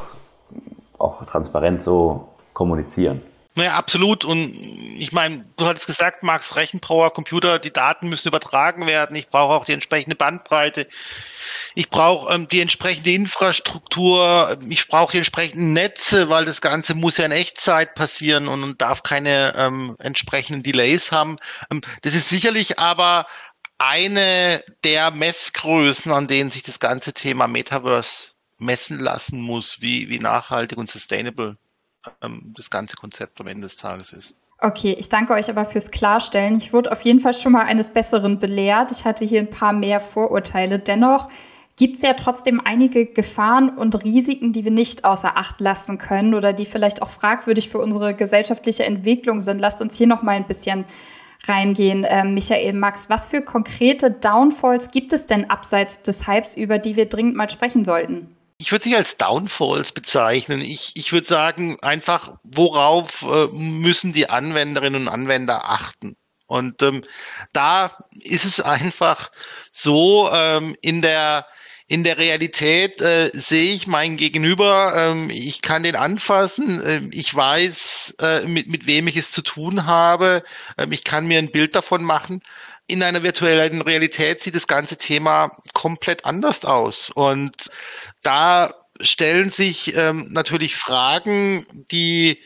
auch 0.99 1.25
transparent 1.25 1.83
so 1.83 2.29
kommunizieren. 2.53 3.23
Naja, 3.57 3.73
absolut. 3.73 4.23
Und 4.23 4.55
ich 4.99 5.13
meine, 5.13 5.47
du 5.57 5.65
hattest 5.65 5.87
gesagt, 5.87 6.23
Max, 6.23 6.57
Rechenpower, 6.57 7.11
Computer, 7.11 7.59
die 7.59 7.73
Daten 7.73 8.11
müssen 8.11 8.29
übertragen 8.29 8.87
werden. 8.87 9.17
Ich 9.17 9.31
brauche 9.31 9.55
auch 9.55 9.65
die 9.65 9.73
entsprechende 9.73 10.15
Bandbreite. 10.15 10.87
Ich 11.75 11.89
brauche 11.89 12.35
ähm, 12.35 12.49
die 12.49 12.61
entsprechende 12.61 13.13
Infrastruktur. 13.13 14.59
Ich 14.69 14.87
brauche 14.89 15.13
die 15.13 15.19
entsprechenden 15.19 15.73
Netze, 15.73 16.29
weil 16.29 16.45
das 16.45 16.61
Ganze 16.61 16.95
muss 16.95 17.17
ja 17.17 17.25
in 17.25 17.33
Echtzeit 17.33 17.95
passieren 17.95 18.47
und, 18.47 18.63
und 18.63 18.83
darf 18.83 19.03
keine 19.03 19.55
ähm, 19.57 19.97
entsprechenden 20.01 20.63
Delays 20.63 21.11
haben. 21.11 21.39
Ähm, 21.71 21.81
das 22.03 22.15
ist 22.15 22.29
sicherlich 22.29 22.79
aber 22.79 23.27
eine 23.79 24.65
der 24.85 25.11
Messgrößen, 25.11 26.13
an 26.13 26.27
denen 26.27 26.51
sich 26.51 26.63
das 26.63 26.79
ganze 26.79 27.15
Thema 27.15 27.47
Metaverse 27.47 28.36
messen 28.59 28.99
lassen 28.99 29.41
muss, 29.41 29.81
wie, 29.81 30.09
wie 30.09 30.19
nachhaltig 30.19 30.79
und 30.79 30.91
sustainable 30.91 31.57
ähm, 32.23 32.55
das 32.57 32.71
ganze 32.71 32.97
Konzept 32.97 33.41
am 33.41 33.47
Ende 33.47 33.67
des 33.67 33.77
Tages 33.77 34.13
ist. 34.13 34.35
Okay, 34.59 34.97
ich 34.99 35.11
danke 35.11 35.35
euch 35.35 35.51
aber 35.51 35.67
fürs 35.67 35.91
Klarstellen. 35.91 36.57
Ich 36.57 36.73
wurde 36.73 36.91
auf 36.91 37.03
jeden 37.03 37.21
Fall 37.21 37.35
schon 37.35 37.53
mal 37.53 37.67
eines 37.67 37.93
Besseren 37.93 38.39
belehrt. 38.39 38.91
Ich 38.91 39.05
hatte 39.05 39.25
hier 39.25 39.41
ein 39.41 39.51
paar 39.51 39.75
mehr 39.75 40.01
Vorurteile. 40.01 40.79
Dennoch 40.79 41.29
gibt 41.77 41.97
es 41.97 42.03
ja 42.03 42.15
trotzdem 42.15 42.63
einige 42.65 43.05
Gefahren 43.05 43.77
und 43.77 44.03
Risiken, 44.03 44.55
die 44.55 44.65
wir 44.65 44.71
nicht 44.71 45.05
außer 45.05 45.37
Acht 45.37 45.61
lassen 45.61 45.99
können 45.99 46.33
oder 46.33 46.55
die 46.55 46.65
vielleicht 46.65 47.03
auch 47.03 47.11
fragwürdig 47.11 47.69
für 47.69 47.79
unsere 47.79 48.15
gesellschaftliche 48.15 48.85
Entwicklung 48.85 49.41
sind. 49.41 49.59
Lasst 49.59 49.83
uns 49.83 49.97
hier 49.97 50.07
noch 50.07 50.23
mal 50.23 50.37
ein 50.37 50.47
bisschen 50.47 50.87
reingehen. 51.47 52.05
Äh, 52.05 52.25
Michael, 52.25 52.73
Max, 52.73 53.11
was 53.11 53.27
für 53.27 53.43
konkrete 53.43 54.11
Downfalls 54.11 54.91
gibt 54.91 55.13
es 55.13 55.27
denn 55.27 55.51
abseits 55.51 56.01
des 56.01 56.27
Hypes, 56.27 56.57
über 56.57 56.79
die 56.79 56.97
wir 56.97 57.07
dringend 57.11 57.37
mal 57.37 57.51
sprechen 57.51 57.85
sollten? 57.85 58.36
Ich 58.59 58.73
würde 58.73 58.85
sie 58.85 58.97
als 58.97 59.17
Downfalls 59.19 59.93
bezeichnen. 59.93 60.61
Ich, 60.63 60.93
ich 60.95 61.13
würde 61.13 61.27
sagen, 61.27 61.79
einfach, 61.83 62.39
worauf 62.43 63.23
äh, 63.23 63.49
müssen 63.49 64.13
die 64.13 64.31
Anwenderinnen 64.31 65.03
und 65.03 65.09
Anwender 65.09 65.69
achten? 65.69 66.17
Und 66.47 66.81
ähm, 66.83 67.03
da 67.53 67.97
ist 68.23 68.45
es 68.45 68.61
einfach 68.61 69.31
so, 69.73 70.31
ähm, 70.33 70.77
in 70.81 71.03
der 71.03 71.47
in 71.89 72.03
der 72.03 72.19
Realität 72.19 73.01
äh, 73.01 73.31
sehe 73.33 73.73
ich 73.73 73.87
meinen 73.87 74.17
Gegenüber, 74.17 74.93
ähm, 74.97 75.31
ich 75.31 75.63
kann 75.63 75.85
den 75.85 75.95
anfassen, 75.95 76.83
äh, 76.83 77.01
ich 77.13 77.33
weiß, 77.33 78.17
äh, 78.21 78.41
mit, 78.49 78.67
mit 78.67 78.87
wem 78.89 79.07
ich 79.07 79.17
es 79.17 79.31
zu 79.31 79.41
tun 79.41 79.87
habe, 79.87 80.43
äh, 80.77 80.87
ich 80.91 81.05
kann 81.05 81.29
mir 81.29 81.39
ein 81.39 81.53
Bild 81.53 81.77
davon 81.77 82.03
machen 82.03 82.43
in 82.89 83.03
einer 83.03 83.23
virtuellen 83.23 83.83
Realität 83.83 84.43
sieht 84.43 84.55
das 84.55 84.67
ganze 84.67 84.97
Thema 84.97 85.51
komplett 85.75 86.25
anders 86.25 86.65
aus. 86.65 87.11
Und 87.11 87.69
da 88.27 88.75
stellen 89.01 89.51
sich 89.51 89.95
ähm, 89.95 90.29
natürlich 90.33 90.75
Fragen, 90.75 91.87
die, 91.93 92.41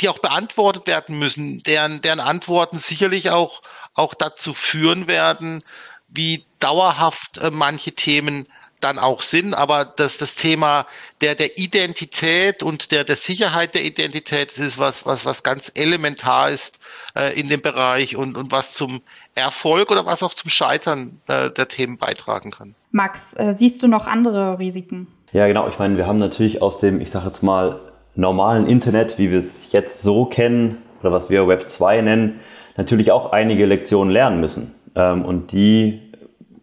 die 0.00 0.08
auch 0.10 0.18
beantwortet 0.18 0.86
werden 0.86 1.18
müssen, 1.18 1.62
deren, 1.62 2.02
deren 2.02 2.20
Antworten 2.20 2.78
sicherlich 2.78 3.30
auch, 3.30 3.62
auch 3.94 4.12
dazu 4.12 4.52
führen 4.52 5.06
werden, 5.06 5.64
wie 6.08 6.44
dauerhaft 6.58 7.38
äh, 7.38 7.50
manche 7.50 7.92
Themen 7.92 8.46
dann 8.80 8.98
auch 8.98 9.22
sind, 9.22 9.54
aber 9.54 9.86
dass 9.86 10.18
das 10.18 10.34
Thema 10.34 10.86
der, 11.22 11.34
der 11.34 11.56
Identität 11.56 12.62
und 12.62 12.90
der, 12.90 13.04
der 13.04 13.16
Sicherheit 13.16 13.74
der 13.74 13.84
Identität, 13.84 14.50
das 14.50 14.58
ist 14.58 14.78
was, 14.78 15.06
was, 15.06 15.24
was 15.24 15.42
ganz 15.42 15.72
elementar 15.74 16.50
ist 16.50 16.78
äh, 17.16 17.38
in 17.38 17.48
dem 17.48 17.62
Bereich 17.62 18.14
und, 18.14 18.36
und 18.36 18.50
was 18.50 18.74
zum 18.74 19.00
Erfolg 19.34 19.90
oder 19.90 20.04
was 20.04 20.22
auch 20.22 20.34
zum 20.34 20.50
Scheitern 20.50 21.22
äh, 21.28 21.50
der 21.50 21.68
Themen 21.68 21.96
beitragen 21.96 22.50
kann. 22.50 22.74
Max, 22.94 23.34
äh, 23.34 23.52
siehst 23.52 23.82
du 23.82 23.88
noch 23.88 24.06
andere 24.06 24.60
Risiken? 24.60 25.08
Ja, 25.32 25.48
genau. 25.48 25.66
Ich 25.66 25.80
meine, 25.80 25.96
wir 25.96 26.06
haben 26.06 26.20
natürlich 26.20 26.62
aus 26.62 26.78
dem, 26.78 27.00
ich 27.00 27.10
sage 27.10 27.26
jetzt 27.26 27.42
mal, 27.42 27.80
normalen 28.14 28.68
Internet, 28.68 29.18
wie 29.18 29.32
wir 29.32 29.40
es 29.40 29.72
jetzt 29.72 30.00
so 30.00 30.26
kennen 30.26 30.78
oder 31.00 31.10
was 31.10 31.28
wir 31.28 31.48
Web 31.48 31.68
2 31.68 32.02
nennen, 32.02 32.38
natürlich 32.76 33.10
auch 33.10 33.32
einige 33.32 33.66
Lektionen 33.66 34.12
lernen 34.12 34.38
müssen. 34.40 34.76
Ähm, 34.94 35.24
und 35.24 35.50
die 35.50 36.02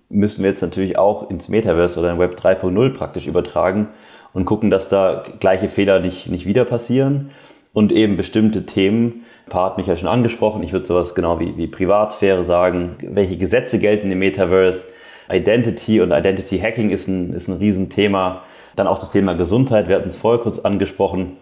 müssen 0.08 0.44
wir 0.44 0.50
jetzt 0.50 0.62
natürlich 0.62 0.98
auch 0.98 1.30
ins 1.30 1.50
Metaverse 1.50 2.00
oder 2.00 2.14
in 2.14 2.20
Web 2.20 2.40
3.0 2.40 2.94
praktisch 2.94 3.28
übertragen 3.28 3.90
und 4.32 4.46
gucken, 4.46 4.72
dass 4.72 4.88
da 4.88 5.24
gleiche 5.42 5.68
Fehler 5.68 6.00
nicht, 6.00 6.30
nicht 6.30 6.46
wieder 6.46 6.64
passieren 6.64 7.32
und 7.74 7.92
eben 7.92 8.16
bestimmte 8.16 8.66
Themen, 8.66 9.26
Part 9.50 9.78
mich 9.78 9.88
ja 9.88 9.98
schon 9.98 10.08
angesprochen, 10.08 10.64
ich 10.64 10.72
würde 10.72 10.86
sowas 10.86 11.14
genau 11.14 11.42
wie, 11.42 11.58
wie 11.58 11.68
Privatsphäre 11.68 12.46
sagen, 12.46 12.96
welche 13.02 13.36
Gesetze 13.36 13.80
gelten 13.80 14.10
im 14.10 14.20
Metaverse, 14.20 14.86
Identity 15.30 16.02
und 16.02 16.12
Identity 16.12 16.60
Hacking 16.60 16.90
ist 16.90 17.08
ein, 17.08 17.34
ist 17.34 17.48
ein 17.48 17.58
Riesenthema. 17.58 18.44
Dann 18.76 18.88
auch 18.88 19.00
das 19.00 19.12
Thema 19.12 19.34
Gesundheit, 19.34 19.88
wir 19.88 19.96
hatten 19.96 20.08
es 20.08 20.16
vorher 20.16 20.42
kurz 20.42 20.60
angesprochen. 20.60 21.38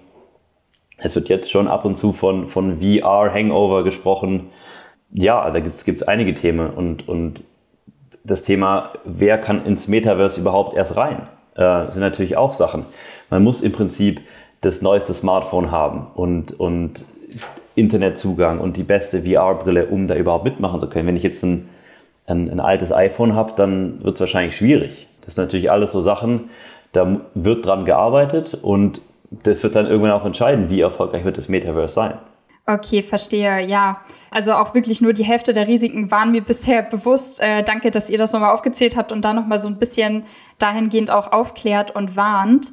Es 0.98 1.16
wird 1.16 1.30
jetzt 1.30 1.52
schon 1.52 1.68
ab 1.68 1.86
und 1.86 1.96
zu 1.96 2.12
von, 2.12 2.48
von 2.48 2.80
VR-Hangover 2.80 3.84
gesprochen. 3.84 4.48
Ja, 5.12 5.50
da 5.50 5.60
gibt 5.60 5.76
es 5.76 6.04
einige 6.04 6.34
Themen 6.34 6.70
und, 6.70 7.08
und 7.08 7.44
das 8.24 8.44
Thema, 8.44 8.94
wer 9.06 9.38
kann 9.38 9.66
ins 9.66 9.88
Metaverse 9.88 10.40
überhaupt 10.40 10.76
erst 10.76 10.96
rein, 10.98 11.24
äh, 11.56 11.92
sind 11.92 12.02
natürlich 12.02 12.38
auch 12.38 12.54
Sachen. 12.54 12.86
Man 13.30 13.44
muss 13.44 13.62
im 13.62 13.72
Prinzip 13.72 14.22
das 14.62 14.82
neueste 14.82 15.14
Smartphone 15.14 15.72
haben 15.72 16.08
und, 16.16 16.60
und 16.60 17.06
Internetzugang 17.76 18.60
und 18.60 18.76
die 18.78 18.84
beste 18.84 19.24
VR-Brille, 19.24 19.88
um 19.88 20.08
da 20.08 20.16
überhaupt 20.16 20.44
mitmachen 20.44 20.80
zu 20.80 20.90
können. 20.90 21.08
Wenn 21.08 21.16
ich 21.16 21.24
jetzt 21.24 21.44
ein, 21.44 21.70
ein, 22.30 22.50
ein 22.50 22.60
altes 22.60 22.94
iPhone 22.94 23.36
habe, 23.36 23.54
dann 23.56 24.04
wird 24.04 24.16
es 24.16 24.20
wahrscheinlich 24.20 24.56
schwierig. 24.56 25.08
Das 25.22 25.36
sind 25.36 25.46
natürlich 25.46 25.72
alles 25.72 25.92
so 25.92 26.02
Sachen, 26.02 26.50
da 26.92 27.22
wird 27.34 27.66
dran 27.66 27.86
gearbeitet 27.86 28.58
und 28.62 29.02
das 29.32 29.62
wird 29.64 29.76
dann 29.76 29.86
irgendwann 29.86 30.12
auch 30.12 30.26
entscheiden, 30.26 30.70
wie 30.70 30.82
erfolgreich 30.82 31.24
wird 31.24 31.38
das 31.38 31.50
Metaverse 31.50 31.94
sein. 31.94 32.18
Okay, 32.66 33.02
verstehe. 33.02 33.66
Ja, 33.66 34.02
also 34.30 34.54
auch 34.54 34.76
wirklich 34.76 35.02
nur 35.02 35.14
die 35.14 35.24
Hälfte 35.24 35.54
der 35.54 35.68
Risiken 35.68 36.12
waren 36.12 36.32
mir 36.32 36.42
bisher 36.46 36.84
bewusst. 36.84 37.42
Äh, 37.42 37.64
danke, 37.64 37.90
dass 37.92 38.10
ihr 38.10 38.18
das 38.18 38.34
nochmal 38.34 38.54
aufgezählt 38.54 38.96
habt 38.96 39.12
und 39.12 39.24
da 39.24 39.34
nochmal 39.34 39.58
so 39.58 39.68
ein 39.68 39.80
bisschen 39.80 40.24
dahingehend 40.60 41.10
auch 41.10 41.32
aufklärt 41.32 41.96
und 41.96 42.16
warnt. 42.16 42.72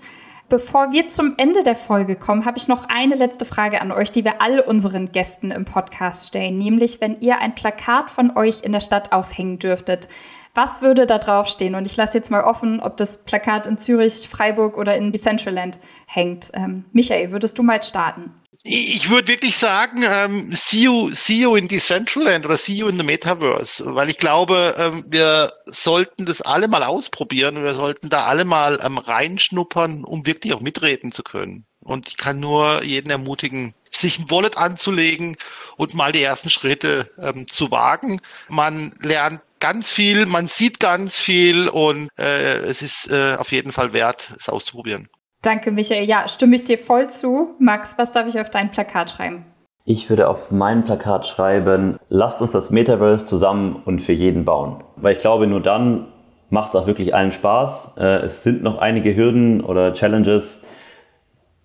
Bevor 0.49 0.93
wir 0.93 1.09
zum 1.09 1.35
Ende 1.39 1.65
der 1.65 1.75
Folge 1.75 2.15
kommen, 2.15 2.45
habe 2.45 2.57
ich 2.57 2.69
noch 2.69 2.85
eine 2.89 3.17
letzte 3.17 3.45
Frage 3.45 3.81
an 3.81 3.91
euch, 3.91 4.13
die 4.13 4.25
wir 4.25 4.41
all 4.41 4.61
unseren 4.61 5.07
Gästen 5.07 5.51
im 5.51 5.65
Podcast 5.65 6.29
stellen. 6.29 6.55
Nämlich, 6.55 7.01
wenn 7.01 7.21
ihr 7.21 7.39
ein 7.39 7.57
Plakat 7.57 8.11
von 8.11 8.37
euch 8.37 8.63
in 8.63 8.71
der 8.71 8.79
Stadt 8.79 9.11
aufhängen 9.11 9.59
dürftet, 9.59 10.09
was 10.55 10.83
würde 10.83 11.05
da 11.05 11.19
draufstehen? 11.19 11.75
Und 11.75 11.85
ich 11.85 11.97
lasse 11.97 12.19
jetzt 12.19 12.31
mal 12.31 12.45
offen, 12.45 12.79
ob 12.79 12.97
das 12.97 13.25
Plakat 13.25 13.67
in 13.67 13.77
Zürich, 13.77 14.29
Freiburg 14.29 14.79
oder 14.79 14.97
in 14.97 15.11
Decentraland 15.11 15.81
hängt. 16.07 16.53
Ähm, 16.55 16.85
Michael, 16.93 17.33
würdest 17.33 17.59
du 17.59 17.65
mal 17.65 17.83
starten? 17.83 18.33
Ich 18.69 19.11
würde 19.11 19.29
wirklich 19.29 19.57
sagen, 19.57 20.03
ähm, 20.03 20.51
see, 20.53 20.83
you, 20.83 21.13
see 21.13 21.43
you 21.43 21.55
in 21.55 21.69
Decentraland 21.69 22.45
oder 22.45 22.57
see 22.57 22.75
you 22.75 22.89
in 22.89 22.97
the 22.97 23.05
Metaverse, 23.05 23.85
weil 23.95 24.11
ich 24.11 24.19
glaube, 24.19 24.75
ähm, 24.77 25.05
wir 25.07 25.53
sollten 25.67 26.27
das 26.27 26.43
alle 26.43 26.67
mal 26.67 26.83
ausprobieren 26.83 27.57
und 27.57 27.63
wir 27.63 27.77
sollten 27.77 28.09
da 28.09 28.25
alle 28.25 28.45
mal 28.45 28.81
ähm, 28.83 28.99
reinschnuppern, 28.99 30.03
um 30.03 30.27
wirklich 30.27 30.53
auch 30.53 30.61
mitreden 30.61 31.13
zu 31.13 31.23
können. 31.23 31.65
Und 31.79 32.09
ich 32.09 32.17
kann 32.17 32.41
nur 32.41 32.83
jeden 32.83 33.11
ermutigen, 33.11 33.73
sich 33.93 34.19
ein 34.19 34.31
Wallet 34.33 34.57
anzulegen 34.57 35.37
und 35.77 35.95
mal 35.95 36.11
die 36.11 36.25
ersten 36.25 36.51
Schritte 36.51 37.09
ähm, 37.19 37.47
zu 37.47 37.71
wagen. 37.71 38.21
Man 38.49 38.97
lernt 39.01 39.43
ganz 39.61 39.93
viel, 39.93 40.27
man 40.27 40.49
sieht 40.49 40.81
ganz 40.81 41.17
viel 41.17 41.69
und 41.69 42.09
äh, 42.19 42.59
es 42.63 42.83
ist 42.83 43.13
äh, 43.13 43.37
auf 43.39 43.53
jeden 43.53 43.71
Fall 43.71 43.93
wert, 43.93 44.33
es 44.35 44.49
auszuprobieren. 44.49 45.09
Danke, 45.47 45.71
Michael. 45.71 46.03
Ja, 46.03 46.27
stimme 46.27 46.57
ich 46.57 46.65
dir 46.65 46.77
voll 46.77 47.09
zu. 47.09 47.55
Max, 47.61 47.99
was 47.99 48.11
darf 48.11 48.27
ich 48.27 48.41
auf 48.41 48.51
dein 48.51 48.73
Plakat 48.73 49.13
schreiben? 49.13 49.45
Ich 49.85 50.11
würde 50.11 50.27
auf 50.27 50.51
mein 50.51 50.83
Plakat 50.83 51.25
schreiben, 51.25 51.99
lasst 52.09 52.43
uns 52.43 52.51
das 52.51 52.71
Metaverse 52.71 53.27
zusammen 53.27 53.81
und 53.85 54.01
für 54.01 54.13
jeden 54.13 54.45
bauen. 54.45 54.83
Weil 54.97 55.13
ich 55.13 55.21
glaube, 55.21 55.47
nur 55.47 55.63
dann 55.63 56.09
macht 56.51 56.71
es 56.71 56.75
auch 56.75 56.89
wirklich 56.89 57.15
allen 57.15 57.31
Spaß. 57.31 57.93
Äh, 57.97 58.25
es 58.25 58.43
sind 58.43 58.65
noch 58.65 58.79
einige 58.79 59.15
Hürden 59.15 59.61
oder 59.61 59.95
Challenges, 59.95 60.65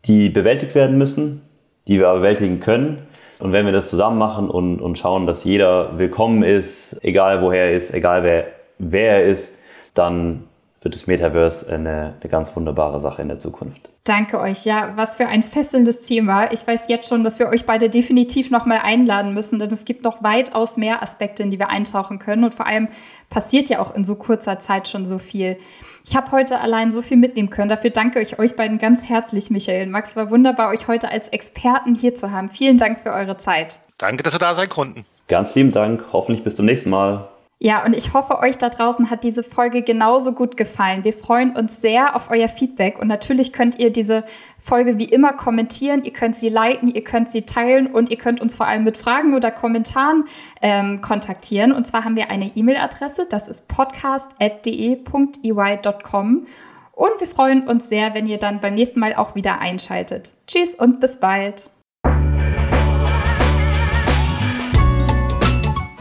die 0.05 0.29
bewältigt 0.29 0.75
werden 0.75 0.99
müssen, 0.99 1.41
die 1.87 1.97
wir 1.97 2.13
bewältigen 2.13 2.59
können. 2.59 3.07
Und 3.39 3.51
wenn 3.51 3.65
wir 3.65 3.73
das 3.73 3.89
zusammen 3.89 4.19
machen 4.19 4.47
und, 4.51 4.79
und 4.79 4.99
schauen, 4.99 5.25
dass 5.25 5.43
jeder 5.43 5.97
willkommen 5.97 6.43
ist, 6.43 7.03
egal 7.03 7.41
woher 7.41 7.63
er 7.63 7.73
ist, 7.73 7.91
egal 7.95 8.21
wer, 8.21 8.45
wer 8.77 9.23
er 9.23 9.25
ist, 9.25 9.57
dann 9.95 10.43
wird 10.81 10.95
das 10.95 11.05
Metaverse 11.05 11.71
eine, 11.71 12.15
eine 12.19 12.29
ganz 12.29 12.55
wunderbare 12.55 12.99
Sache 12.99 13.21
in 13.21 13.27
der 13.27 13.37
Zukunft. 13.37 13.89
Danke 14.03 14.39
euch. 14.39 14.65
Ja, 14.65 14.93
was 14.95 15.15
für 15.15 15.27
ein 15.27 15.43
fesselndes 15.43 16.01
Thema. 16.01 16.51
Ich 16.51 16.65
weiß 16.65 16.89
jetzt 16.89 17.07
schon, 17.07 17.23
dass 17.23 17.37
wir 17.37 17.49
euch 17.49 17.67
beide 17.67 17.87
definitiv 17.87 18.49
nochmal 18.49 18.79
einladen 18.83 19.35
müssen, 19.35 19.59
denn 19.59 19.71
es 19.71 19.85
gibt 19.85 20.03
noch 20.03 20.23
weitaus 20.23 20.77
mehr 20.77 21.03
Aspekte, 21.03 21.43
in 21.43 21.51
die 21.51 21.59
wir 21.59 21.69
eintauchen 21.69 22.17
können. 22.17 22.43
Und 22.43 22.55
vor 22.55 22.65
allem 22.65 22.87
passiert 23.29 23.69
ja 23.69 23.79
auch 23.79 23.93
in 23.93 24.03
so 24.03 24.15
kurzer 24.15 24.57
Zeit 24.57 24.87
schon 24.87 25.05
so 25.05 25.19
viel. 25.19 25.57
Ich 26.03 26.15
habe 26.15 26.31
heute 26.31 26.59
allein 26.59 26.91
so 26.91 27.03
viel 27.03 27.17
mitnehmen 27.17 27.51
können. 27.51 27.69
Dafür 27.69 27.91
danke 27.91 28.19
ich 28.19 28.39
euch 28.39 28.55
beiden 28.55 28.79
ganz 28.79 29.07
herzlich, 29.07 29.51
Michael 29.51 29.85
und 29.85 29.91
Max. 29.91 30.15
War 30.15 30.31
wunderbar, 30.31 30.69
euch 30.69 30.87
heute 30.87 31.11
als 31.11 31.29
Experten 31.29 31.93
hier 31.93 32.15
zu 32.15 32.31
haben. 32.31 32.49
Vielen 32.49 32.77
Dank 32.77 33.01
für 33.01 33.11
eure 33.11 33.37
Zeit. 33.37 33.79
Danke, 33.99 34.23
dass 34.23 34.33
wir 34.33 34.39
da 34.39 34.55
sein 34.55 34.67
konnten. 34.67 35.05
Ganz 35.27 35.53
lieben 35.53 35.71
Dank. 35.71 36.05
Hoffentlich 36.11 36.43
bis 36.43 36.55
zum 36.55 36.65
nächsten 36.65 36.89
Mal. 36.89 37.27
Ja, 37.63 37.85
und 37.85 37.95
ich 37.95 38.15
hoffe, 38.15 38.39
euch 38.39 38.57
da 38.57 38.69
draußen 38.69 39.11
hat 39.11 39.23
diese 39.23 39.43
Folge 39.43 39.83
genauso 39.83 40.33
gut 40.33 40.57
gefallen. 40.57 41.03
Wir 41.03 41.13
freuen 41.13 41.55
uns 41.55 41.79
sehr 41.79 42.15
auf 42.15 42.31
euer 42.31 42.47
Feedback 42.47 42.97
und 42.97 43.07
natürlich 43.07 43.53
könnt 43.53 43.77
ihr 43.77 43.91
diese 43.91 44.23
Folge 44.57 44.97
wie 44.97 45.05
immer 45.05 45.33
kommentieren, 45.33 46.03
ihr 46.03 46.11
könnt 46.11 46.35
sie 46.35 46.49
liken, 46.49 46.87
ihr 46.87 47.03
könnt 47.03 47.29
sie 47.29 47.43
teilen 47.43 47.85
und 47.85 48.09
ihr 48.09 48.17
könnt 48.17 48.41
uns 48.41 48.55
vor 48.55 48.65
allem 48.65 48.83
mit 48.83 48.97
Fragen 48.97 49.35
oder 49.35 49.51
Kommentaren 49.51 50.23
ähm, 50.63 51.01
kontaktieren. 51.01 51.71
Und 51.71 51.85
zwar 51.85 52.03
haben 52.03 52.15
wir 52.15 52.31
eine 52.31 52.49
E-Mail-Adresse, 52.55 53.27
das 53.29 53.47
ist 53.47 53.67
podcast.de.ey.com. 53.67 56.47
Und 56.93 57.19
wir 57.19 57.27
freuen 57.27 57.67
uns 57.67 57.89
sehr, 57.89 58.15
wenn 58.15 58.25
ihr 58.25 58.39
dann 58.39 58.59
beim 58.59 58.73
nächsten 58.73 58.99
Mal 58.99 59.13
auch 59.13 59.35
wieder 59.35 59.59
einschaltet. 59.59 60.33
Tschüss 60.47 60.73
und 60.73 60.99
bis 60.99 61.19
bald. 61.19 61.69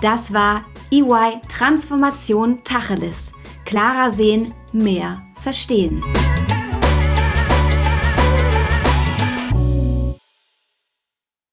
Das 0.01 0.33
war 0.33 0.63
EY 0.93 1.41
Transformation 1.49 2.65
Tacheles. 2.65 3.33
Klarer 3.65 4.11
sehen, 4.11 4.53
mehr 4.73 5.23
verstehen. 5.37 6.03